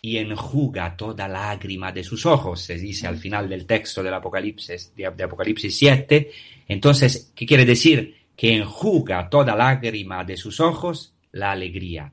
[0.00, 4.94] y enjuga toda lágrima de sus ojos, se dice al final del texto del Apocalipsis,
[4.94, 6.30] de, Apocalipsis 7.
[6.68, 8.14] Entonces, ¿qué quiere decir?
[8.36, 12.12] Que enjuga toda lágrima de sus ojos la alegría.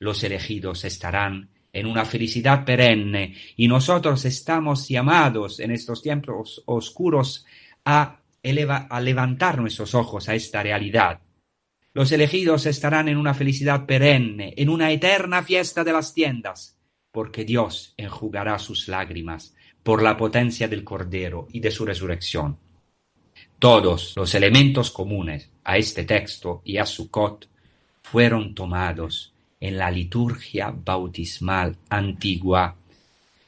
[0.00, 7.44] Los elegidos estarán en una felicidad perenne y nosotros estamos llamados en estos tiempos oscuros
[7.84, 8.20] a
[8.90, 11.20] a levantar nuestros ojos a esta realidad.
[11.94, 16.76] Los elegidos estarán en una felicidad perenne, en una eterna fiesta de las tiendas,
[17.10, 22.58] porque Dios enjugará sus lágrimas por la potencia del Cordero y de su resurrección.
[23.58, 27.48] Todos los elementos comunes a este texto y a Sukkot
[28.02, 32.76] fueron tomados en la liturgia bautismal antigua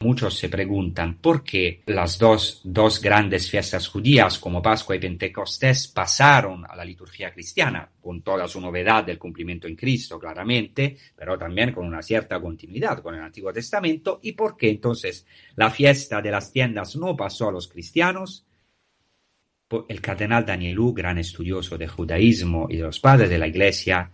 [0.01, 5.89] Muchos se preguntan por qué las dos, dos grandes fiestas judías como Pascua y Pentecostés
[5.89, 11.39] pasaron a la liturgia cristiana, con toda su novedad del cumplimiento en Cristo, claramente, pero
[11.39, 16.21] también con una cierta continuidad con el Antiguo Testamento, y por qué entonces la fiesta
[16.21, 18.45] de las tiendas no pasó a los cristianos.
[19.89, 24.11] El cardenal Danielú, gran estudioso de judaísmo y de los padres de la Iglesia,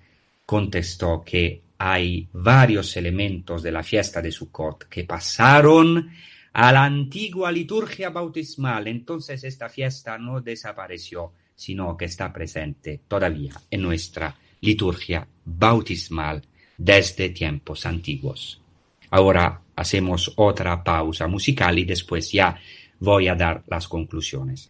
[0.47, 6.11] contestó que hay varios elementos de la fiesta de Sukkot que pasaron
[6.53, 8.87] a la antigua liturgia bautismal.
[8.87, 16.43] Entonces esta fiesta no desapareció, sino que está presente todavía en nuestra liturgia bautismal
[16.79, 18.63] desde tiempos antiguos.
[19.11, 22.57] Ahora hacemos otra pausa musical y después ya
[23.01, 24.69] voy a dar las conclusiones.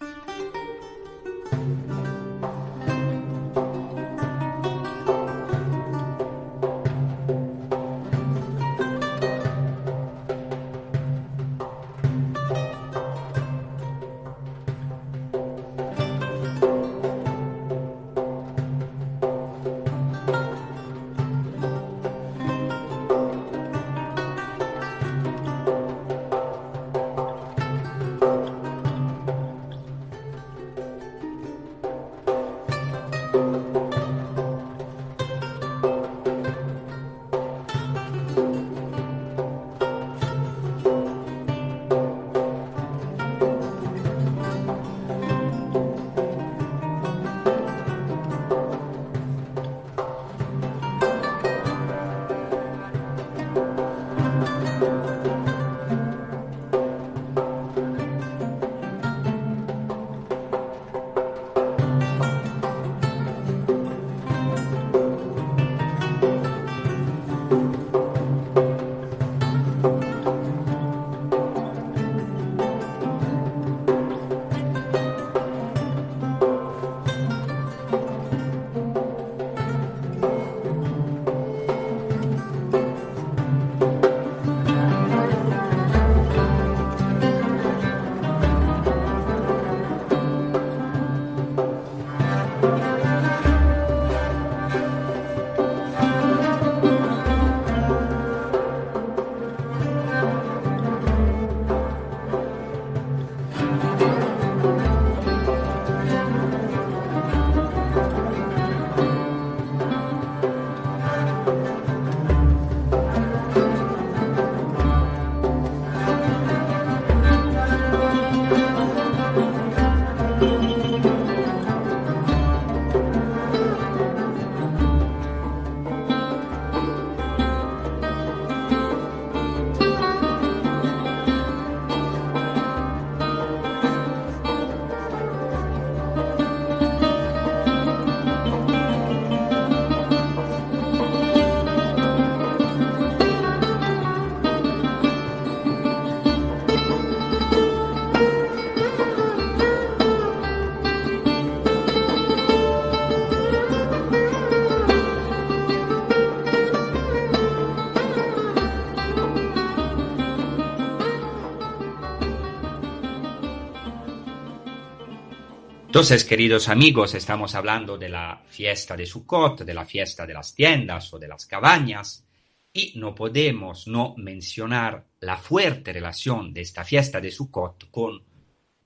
[165.92, 170.54] Entonces, queridos amigos, estamos hablando de la fiesta de Sukkot, de la fiesta de las
[170.54, 172.26] tiendas o de las cabañas,
[172.72, 178.22] y no podemos no mencionar la fuerte relación de esta fiesta de Sukkot con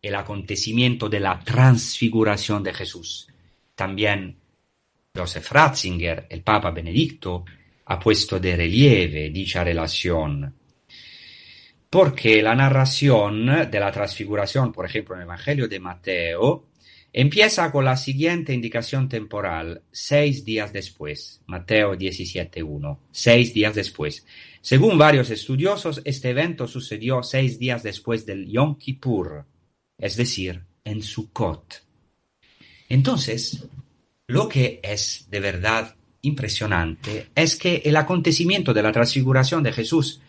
[0.02, 3.28] el acontecimiento de la transfiguración de Jesús.
[3.76, 4.40] También
[5.14, 7.44] Joseph Ratzinger, el Papa Benedicto,
[7.84, 10.52] ha puesto de relieve dicha relación.
[11.88, 16.66] porque la narración de la transfiguración, por ejemplo, en el Evangelio de Mateo,
[17.16, 24.26] empieza con la siguiente indicación temporal, seis días después, Mateo 17.1, seis días después.
[24.60, 29.46] Según varios estudiosos, este evento sucedió seis días después del Yom Kippur,
[29.96, 31.82] es decir, en Sukkot.
[32.90, 33.66] Entonces,
[34.26, 40.20] lo que es de verdad impresionante es que el acontecimiento de la transfiguración de Jesús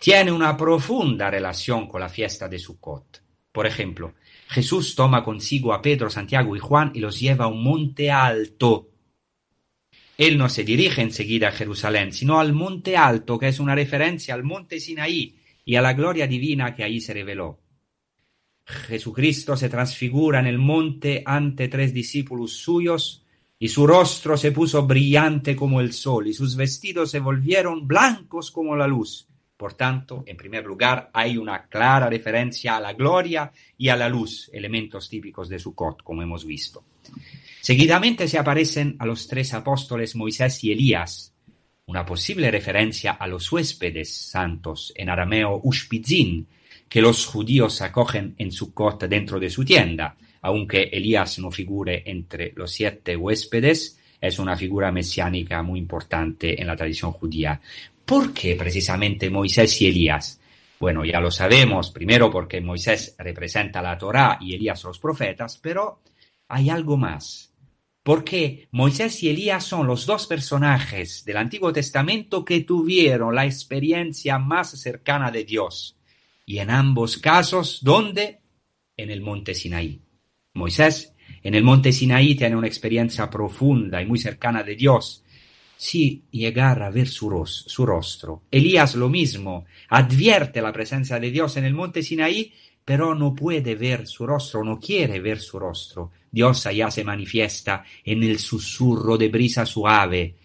[0.00, 3.22] tiene una profunda relación con la fiesta de Sukkot.
[3.52, 4.14] Por ejemplo,
[4.52, 8.90] Jesús toma consigo a Pedro, Santiago y Juan y los lleva a un monte alto.
[10.18, 14.34] Él no se dirige enseguida a Jerusalén, sino al monte alto, que es una referencia
[14.34, 17.60] al monte Sinaí y a la gloria divina que allí se reveló.
[18.66, 23.24] Jesucristo se transfigura en el monte ante tres discípulos suyos,
[23.58, 28.50] y su rostro se puso brillante como el sol, y sus vestidos se volvieron blancos
[28.50, 29.31] como la luz.
[29.62, 34.08] Por tanto, en primer lugar, hay una clara referencia a la gloria y a la
[34.08, 36.82] luz, elementos típicos de Sukkot, como hemos visto.
[37.60, 41.32] Seguidamente se aparecen a los tres apóstoles Moisés y Elías,
[41.86, 46.48] una posible referencia a los huéspedes santos, en arameo ushpizin,
[46.88, 52.52] que los judíos acogen en Sukkot dentro de su tienda, aunque Elías no figure entre
[52.56, 57.60] los siete huéspedes, es una figura mesiánica muy importante en la tradición judía.
[58.04, 60.40] ¿Por qué precisamente Moisés y Elías?
[60.78, 66.02] Bueno, ya lo sabemos, primero porque Moisés representa la Torá y Elías los profetas, pero
[66.48, 67.52] hay algo más.
[68.02, 74.38] Porque Moisés y Elías son los dos personajes del Antiguo Testamento que tuvieron la experiencia
[74.38, 75.96] más cercana de Dios.
[76.44, 78.40] Y en ambos casos, ¿dónde?
[78.96, 80.02] En el monte Sinaí.
[80.54, 85.21] Moisés en el monte Sinaí tiene una experiencia profunda y muy cercana de Dios,
[85.82, 88.42] si llegar a ver su, rostro.
[88.52, 92.52] Elías lo mismo, advierte la presencia de Dios en el monte Sinaí,
[92.84, 96.12] pero no puede ver su rostro, no quiere ver su rostro.
[96.30, 100.36] Dios allá se manifiesta en el susurro de brisa suave.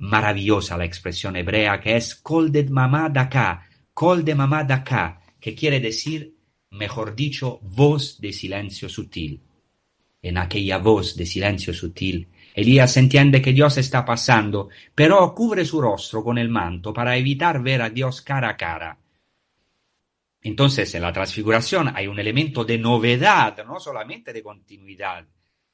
[0.00, 5.54] Maravillosa la expresión hebrea que es kol de mamá daka, kol de mamá daka, que
[5.54, 6.34] quiere decir,
[6.70, 9.40] mejor dicho, voz de silencio sutil.
[10.20, 15.80] En aquella voz de silencio sutil Elías entiende que Dios está pasando, pero cubre su
[15.80, 18.98] rostro con el manto para evitar ver a Dios cara a cara.
[20.42, 25.24] Entonces, en la transfiguración hay un elemento de novedad, no solamente de continuidad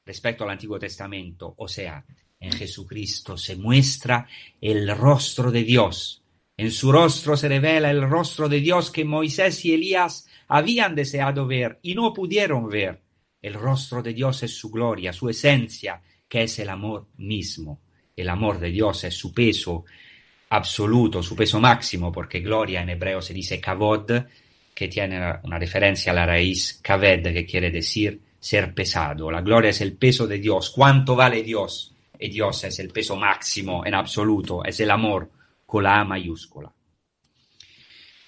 [0.05, 2.03] respecto al Antiguo Testamento, o sea,
[2.39, 4.27] en Jesucristo se muestra
[4.61, 6.23] el rostro de Dios.
[6.55, 11.47] En su rostro se revela el rostro de Dios que Moisés y Elías habían deseado
[11.47, 13.01] ver y no pudieron ver.
[13.41, 17.81] El rostro de Dios es su gloria, su esencia, que es el amor mismo.
[18.15, 19.83] El amor de Dios es su peso
[20.49, 24.11] absoluto, su peso máximo, porque gloria en hebreo se dice kavod,
[24.73, 29.29] que tiene una referencia a la raíz kaved, que quiere decir ser pesado.
[29.29, 30.69] La gloria es el peso de Dios.
[30.69, 31.93] ¿Cuánto vale Dios?
[32.17, 35.29] Y Dios es el peso máximo en absoluto, es el amor
[35.65, 36.71] con la A mayúscula.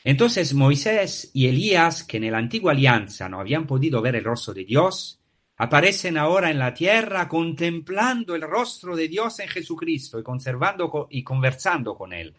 [0.04, 4.54] Entonces Moisés y Elías, que en la antigua alianza no habían podido ver el rostro
[4.54, 5.21] de Dios,
[5.62, 11.22] aparecen ahora en la tierra contemplando el rostro de Dios en Jesucristo y conservando y
[11.22, 12.34] conversando con él.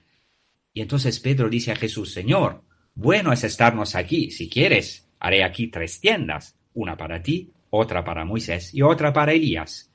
[0.75, 2.65] Y entonces Pedro dice a Jesús, Señor,
[2.97, 4.33] bueno es estarnos aquí.
[4.33, 9.33] Si quieres, haré aquí tres tiendas, una para ti, otra para Moisés y otra para
[9.33, 9.89] Elías.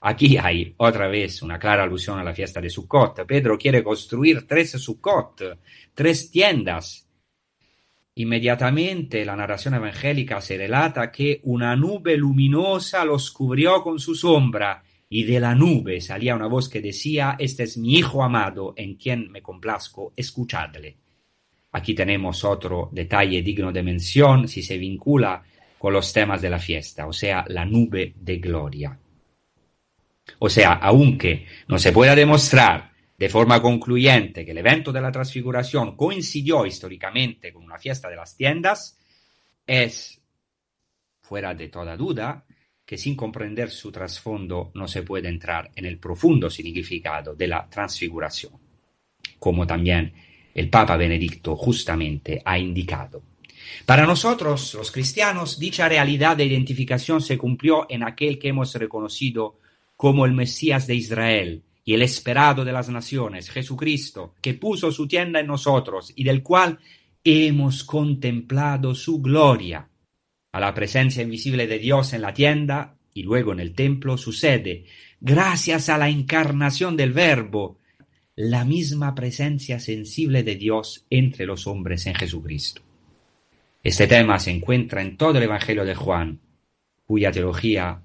[0.00, 3.24] Aquí hay otra vez una clara alusión a la fiesta de Sukkot.
[3.24, 5.60] Pedro quiere construir tres Sukkot,
[5.94, 7.03] tres tiendas
[8.16, 14.84] Inmediatamente la narración evangélica se relata que una nube luminosa los cubrió con su sombra
[15.08, 18.94] y de la nube salía una voz que decía, Este es mi Hijo amado, en
[18.94, 20.96] quien me complazco, escuchadle.
[21.72, 25.42] Aquí tenemos otro detalle digno de mención si se vincula
[25.76, 28.96] con los temas de la fiesta, o sea, la nube de gloria.
[30.38, 32.93] O sea, aunque no se pueda demostrar
[33.24, 38.16] de forma concluyente que el evento de la transfiguración coincidió históricamente con una fiesta de
[38.16, 38.98] las tiendas,
[39.66, 40.20] es,
[41.22, 42.44] fuera de toda duda,
[42.84, 47.66] que sin comprender su trasfondo no se puede entrar en el profundo significado de la
[47.66, 48.52] transfiguración,
[49.38, 50.12] como también
[50.54, 53.22] el Papa Benedicto justamente ha indicado.
[53.86, 59.60] Para nosotros, los cristianos, dicha realidad de identificación se cumplió en aquel que hemos reconocido
[59.96, 65.06] como el Mesías de Israel, y el esperado de las naciones, Jesucristo, que puso su
[65.06, 66.78] tienda en nosotros y del cual
[67.22, 69.88] hemos contemplado su gloria.
[70.52, 74.86] A la presencia invisible de Dios en la tienda y luego en el templo sucede,
[75.20, 77.78] gracias a la encarnación del Verbo,
[78.36, 82.82] la misma presencia sensible de Dios entre los hombres en Jesucristo.
[83.82, 86.40] Este tema se encuentra en todo el Evangelio de Juan,
[87.04, 88.02] cuya teología,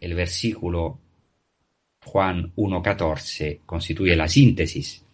[0.00, 1.00] el versículo
[2.08, 5.04] Juan 1.14, constituye la síntesis.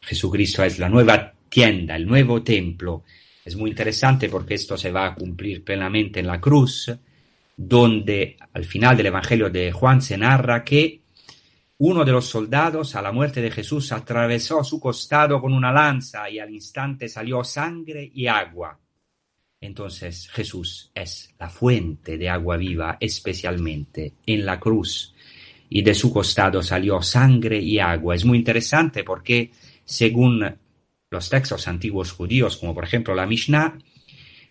[0.00, 3.04] Jesucristo es la nueva tienda, el nuevo templo.
[3.44, 6.90] Es muy interesante porque esto se va a cumplir plenamente en la cruz,
[7.54, 11.02] donde al final del Evangelio de Juan se narra que
[11.78, 16.28] uno de los soldados a la muerte de Jesús atravesó su costado con una lanza
[16.30, 18.78] y al instante salió sangre y agua.
[19.60, 25.14] Entonces Jesús es la fuente de agua viva, especialmente en la cruz,
[25.68, 28.14] y de su costado salió sangre y agua.
[28.14, 29.52] Es muy interesante porque,
[29.84, 30.56] según
[31.10, 33.78] los textos antiguos judíos, como por ejemplo la Mishnah,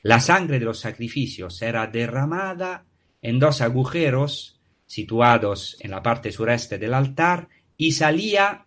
[0.03, 2.85] la sangre de los sacrificios era derramada
[3.21, 8.65] en dos agujeros situados en la parte sureste del altar y salía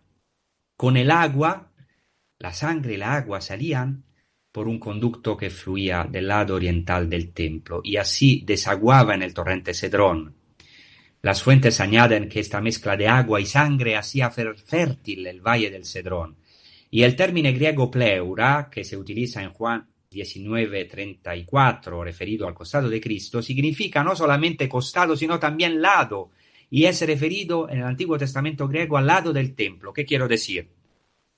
[0.76, 1.72] con el agua,
[2.38, 4.04] la sangre y la agua salían
[4.52, 9.34] por un conducto que fluía del lado oriental del templo y así desaguaba en el
[9.34, 10.39] torrente Cedrón.
[11.22, 15.84] Las fuentes añaden que esta mezcla de agua y sangre hacía fértil el valle del
[15.84, 16.36] Cedrón.
[16.90, 23.00] Y el término griego pleura, que se utiliza en Juan 19:34, referido al costado de
[23.00, 26.30] Cristo, significa no solamente costado, sino también lado,
[26.70, 29.92] y es referido en el Antiguo Testamento griego al lado del templo.
[29.92, 30.68] ¿Qué quiero decir?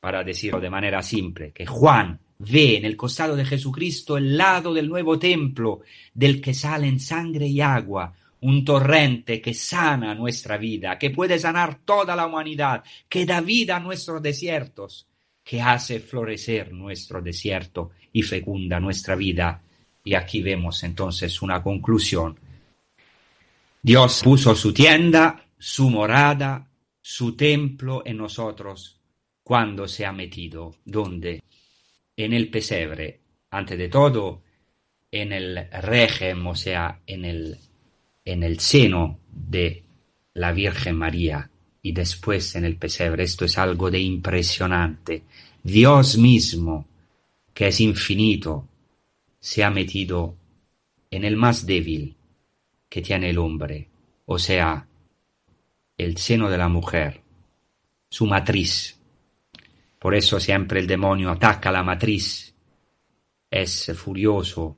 [0.01, 4.73] Para decirlo de manera simple, que Juan ve en el costado de Jesucristo el lado
[4.73, 5.81] del nuevo templo,
[6.15, 11.81] del que salen sangre y agua, un torrente que sana nuestra vida, que puede sanar
[11.85, 15.07] toda la humanidad, que da vida a nuestros desiertos,
[15.45, 19.63] que hace florecer nuestro desierto y fecunda nuestra vida.
[20.05, 22.37] Y aquí vemos entonces una conclusión.
[23.81, 26.69] Dios puso su tienda, su morada,
[27.01, 29.01] su templo en nosotros
[29.45, 30.75] cuando se ha metido.
[30.85, 31.43] ¿Dónde?
[32.17, 33.21] En el pesebre,
[33.51, 34.43] antes de todo,
[35.13, 37.59] en el régimen, o sea, en el,
[38.25, 39.83] en el seno de
[40.35, 41.51] la Virgen María
[41.83, 43.25] y después en el pesebre.
[43.25, 45.25] Esto es algo de impresionante.
[45.63, 46.87] Dios mismo,
[47.53, 48.69] que es infinito,
[49.39, 50.37] se ha metido
[51.11, 52.17] en el más débil
[52.89, 53.89] que tiene el hombre,
[54.27, 54.87] o sea,
[55.97, 57.21] el seno de la mujer,
[58.09, 58.99] su matriz.
[59.99, 62.55] Por eso siempre el demonio ataca la matriz,
[63.51, 64.77] es furioso,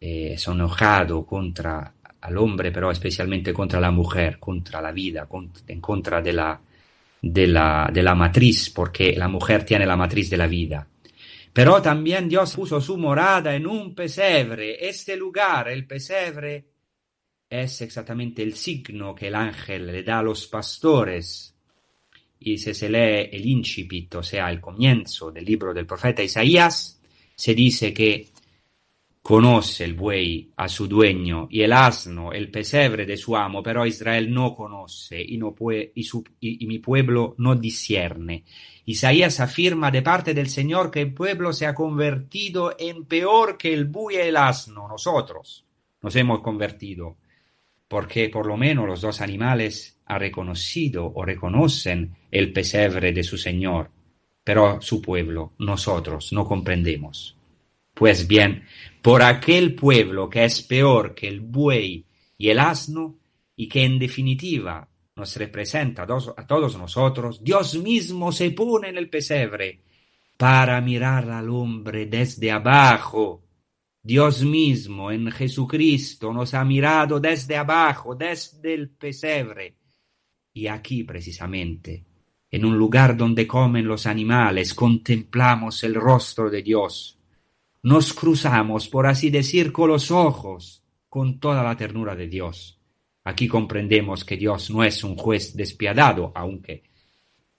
[0.00, 1.94] eh, es enojado contra
[2.26, 5.28] al hombre, pero especialmente contra la mujer, contra la vida,
[5.68, 6.60] en contra de la,
[7.22, 10.86] de la, de la matriz, porque la mujer tiene la matriz de la vida.
[11.52, 14.86] Pero también Dios puso su morada en un pesebre.
[14.86, 16.66] Este lugar, el pesebre,
[17.48, 21.54] es exactamente el signo que el ángel le da a los pastores.
[22.40, 27.00] Y si se lee el incipit, o sea, el comienzo del libro del profeta Isaías,
[27.34, 28.28] se dice que
[29.26, 33.84] Conoce el buey a su dueño y el asno el pesebre de su amo, pero
[33.84, 35.92] Israel no conoce y, no y,
[36.40, 38.44] y, mi pueblo no discierne.
[38.84, 43.74] Isaías afirma de parte del Señor que el pueblo se ha convertido en peor que
[43.74, 44.86] el buey y el asno.
[44.86, 45.66] Nosotros
[46.02, 47.16] nos hemos convertido
[47.88, 53.36] porque por lo menos los dos animales han reconocido o reconocen el pesebre de su
[53.36, 53.90] Señor,
[54.44, 57.36] pero su pueblo, nosotros, no comprendemos.
[57.96, 58.62] Pues bien,
[59.06, 62.04] por aquel pueblo que es peor que el buey
[62.36, 63.20] y el asno,
[63.54, 69.08] y que en definitiva nos representa a todos nosotros, Dios mismo se pone en el
[69.08, 69.84] pesebre
[70.36, 73.44] para mirar al hombre desde abajo.
[74.02, 79.76] Dios mismo en Jesucristo nos ha mirado desde abajo, desde el pesebre.
[80.52, 82.04] Y aquí precisamente,
[82.50, 87.16] en un lugar donde comen los animales, contemplamos el rostro de Dios
[87.86, 92.80] nos cruzamos, por así decir, con los ojos, con toda la ternura de Dios.
[93.22, 96.82] Aquí comprendemos que Dios no es un juez despiadado, aunque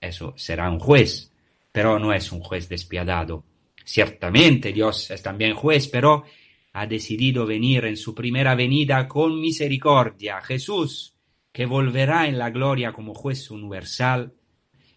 [0.02, 1.32] eso será un juez,
[1.72, 3.46] pero no es un juez despiadado.
[3.86, 6.26] Ciertamente Dios es también juez, pero
[6.74, 10.42] ha decidido venir en su primera venida con misericordia.
[10.42, 11.16] Jesús,
[11.54, 14.34] que volverá en la gloria como juez universal,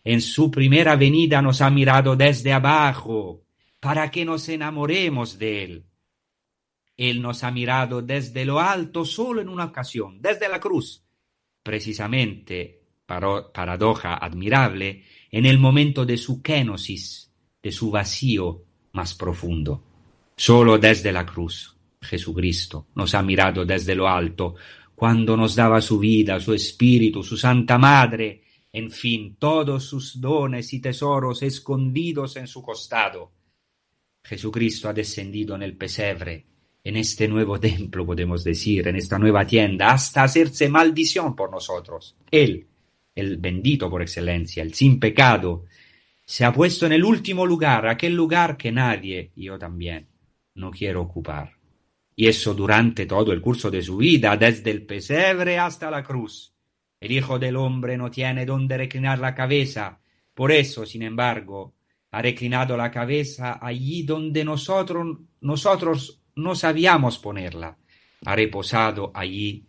[0.03, 3.45] en su primera venida nos ha mirado desde abajo,
[3.81, 5.87] para que nos enamoremos de Él.
[6.97, 11.03] Él nos ha mirado desde lo alto solo en una ocasión, desde la cruz,
[11.63, 19.83] precisamente, paradoja admirable, en el momento de su kenosis, de su vacío más profundo.
[20.37, 24.57] Solo desde la cruz, Jesucristo nos ha mirado desde lo alto,
[24.95, 30.71] cuando nos daba su vida, su espíritu, su Santa Madre, en fin, todos sus dones
[30.75, 33.40] y tesoros escondidos en su costado
[34.23, 36.47] Jesucristo ha descendido en el pesebre,
[36.83, 42.17] en este nuevo templo, podemos decir, en esta nueva tienda, hasta hacerse maldición por nosotros.
[42.31, 42.67] Él,
[43.15, 45.65] el bendito por excelencia, el sin pecado,
[46.25, 50.07] se ha puesto en el último lugar, aquel lugar que nadie, yo también,
[50.55, 51.53] no quiero ocupar.
[52.17, 56.55] Y eso durante todo el curso de su vida, desde el pesebre hasta la cruz.
[57.01, 60.01] El Hijo del Hombre no tiene donde reclinar la cabeza.
[60.35, 61.75] Por eso, sin embargo,
[62.11, 67.77] ha reclinado la cabeza allí donde nosotros, nosotros no sabíamos ponerla.
[68.25, 69.65] Ha reposado allí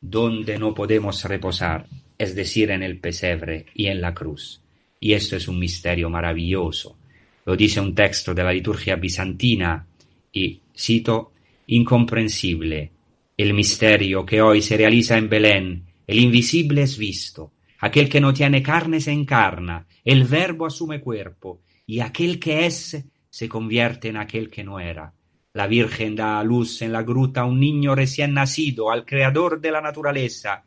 [0.00, 1.86] donde no podemos reposar,
[2.18, 4.60] es decir, en el pesebre y en la cruz.
[5.00, 6.98] Y esto es un misterio maravilloso.
[7.46, 9.86] Lo dice un texto de la liturgia bizantina
[10.32, 11.32] y cito,
[11.66, 12.90] incomprensible,
[13.36, 18.32] el misterio que hoy se realiza en Belén, el invisible es visto, aquel que no
[18.32, 24.16] tiene carne se encarna, el verbo asume cuerpo, y aquel que es se convierte en
[24.16, 25.12] aquel que no era.
[25.54, 29.60] La Virgen da a luz en la gruta a un niño recién nacido, al creador
[29.60, 30.64] de la naturaleza.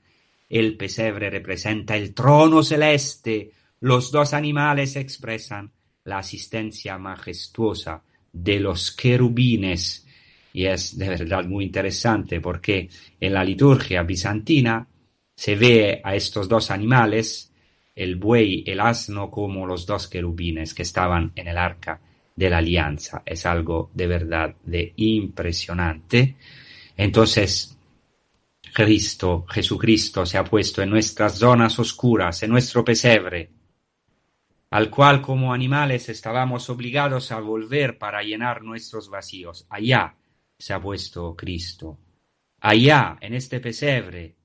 [0.49, 3.51] El pesebre representa el trono celeste.
[3.81, 5.71] Los dos animales expresan
[6.05, 8.01] la asistencia majestuosa
[8.31, 10.05] de los querubines.
[10.53, 12.89] Y es de verdad muy interesante porque
[13.19, 14.87] en la liturgia bizantina
[15.35, 17.51] se ve a estos dos animales,
[17.97, 21.99] el buey, el asno, como los dos querubines que estaban en el arca
[22.35, 23.23] de la alianza.
[23.25, 26.37] Es algo de verdad de impresionante.
[26.95, 27.75] Entonces,
[28.71, 33.49] Cristo, Jesucristo se ha puesto en nuestras zonas oscuras, en nuestro pesebre,
[34.69, 39.65] al cual como animales estábamos obligados a volver para llenar nuestros vacíos.
[39.69, 40.15] Allá
[40.59, 41.97] se ha puesto Cristo.
[42.59, 44.36] Allá, en este pesebre,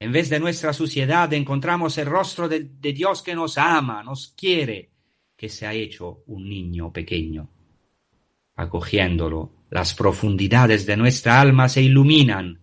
[0.00, 4.28] en vez de nuestra suciedad, encontramos el rostro de, de, Dios que nos ama, nos
[4.28, 4.88] quiere,
[5.36, 7.50] que se ha hecho un niño pequeño.
[8.56, 12.60] Acogiéndolo, las profundidades de nuestra alma se iluminan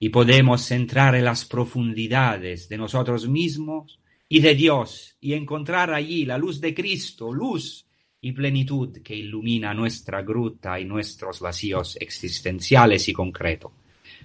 [0.00, 6.24] y podemos entrar en las profundidades de nosotros mismos y de Dios y encontrar allí
[6.24, 7.86] la luz de Cristo, luz
[8.20, 13.70] y plenitud que ilumina nuestra gruta y nuestros vacíos existenciales y concretos.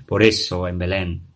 [0.07, 1.34] Por eso en Belén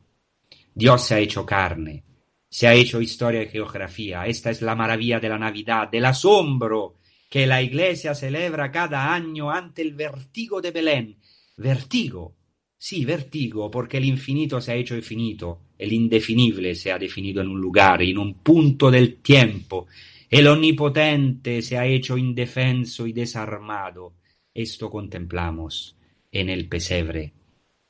[0.74, 2.04] Dios se ha hecho carne,
[2.50, 4.26] se ha hecho historia y geografía.
[4.26, 6.96] Esta es la maravilla de la Navidad, del asombro
[7.30, 11.18] que la Iglesia celebra cada año ante el vertigo de Belén.
[11.58, 12.36] Vertigo,
[12.78, 17.48] sí, vertigo, porque el infinito se ha hecho infinito el indefinible se ha definido en
[17.48, 19.88] un lugar, en un punto del tiempo.
[20.30, 24.16] El omnipotente se ha hecho indefenso y desarmado.
[24.54, 25.96] Esto contemplamos
[26.30, 27.32] en el pesebre.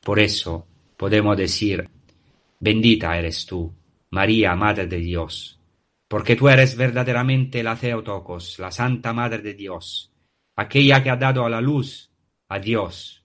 [0.01, 1.89] Por eso podemos decir,
[2.59, 3.73] bendita eres tú,
[4.11, 5.59] María, Madre de Dios,
[6.07, 10.11] porque tú eres verdaderamente la Theotokos, la Santa Madre de Dios,
[10.55, 12.11] aquella que ha dado a la luz
[12.47, 13.19] a Dios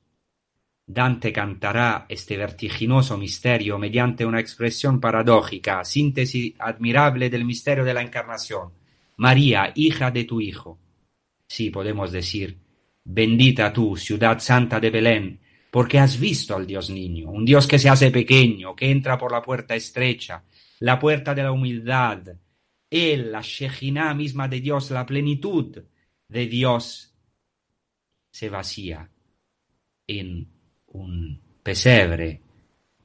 [0.87, 8.03] Dante cantará este vertiginoso misterio mediante una expresión paradójica, síntesis admirable del misterio de la
[8.03, 8.73] encarnación.
[9.17, 10.79] María, hija de tu Hijo.
[11.49, 12.59] Sí, podemos decir,
[13.03, 15.41] bendita tú, ciudad santa de Belén,
[15.75, 19.33] porque has visto al Dios niño, un Dios que se hace pequeño, que entra por
[19.33, 20.45] la puerta estrecha,
[20.79, 22.29] la puerta de la humildad.
[22.89, 25.83] Él, la Shejina misma de Dios, la plenitud
[26.29, 27.13] de Dios,
[28.31, 29.11] se vacía
[30.07, 30.49] en
[30.93, 32.41] un pesebre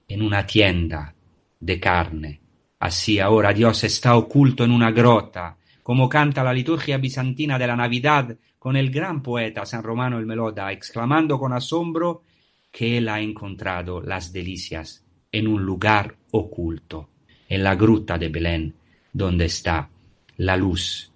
[0.07, 1.15] en una tienda
[1.59, 2.41] de carne.
[2.77, 7.75] Así ahora Dios está oculto en una grota, como canta la liturgia bizantina de la
[7.75, 12.25] Navidad con el gran poeta San Romano el Meloda, exclamando con asombro
[12.71, 17.09] que él ha encontrado las delicias en un lugar oculto,
[17.47, 18.75] en la gruta de Belén,
[19.11, 19.89] donde está
[20.37, 21.11] la luz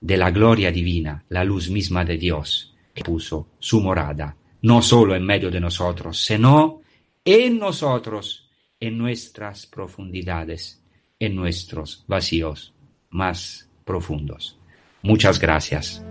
[0.00, 5.14] de la gloria divina, la luz misma de Dios, que puso su morada no solo
[5.14, 6.82] en medio de nosotros, sino
[7.24, 10.82] en nosotros, en nuestras profundidades,
[11.18, 12.72] en nuestros vacíos
[13.10, 14.58] más profundos.
[15.02, 16.02] Muchas gracias.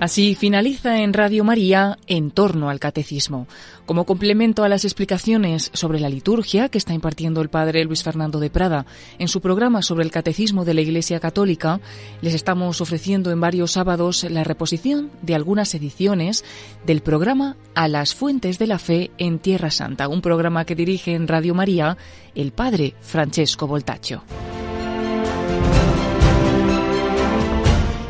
[0.00, 3.48] Así finaliza en Radio María en torno al catecismo.
[3.84, 8.38] Como complemento a las explicaciones sobre la liturgia que está impartiendo el padre Luis Fernando
[8.38, 8.86] de Prada
[9.18, 11.80] en su programa sobre el catecismo de la Iglesia Católica,
[12.22, 16.44] les estamos ofreciendo en varios sábados la reposición de algunas ediciones
[16.86, 21.14] del programa A las Fuentes de la Fe en Tierra Santa, un programa que dirige
[21.14, 21.96] en Radio María
[22.36, 24.22] el padre Francesco Voltaccio.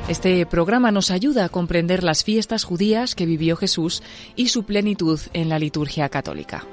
[0.09, 4.02] Este programa nos ayuda a comprender las fiestas judías que vivió Jesús
[4.36, 6.64] y su plenitud en la liturgia católica.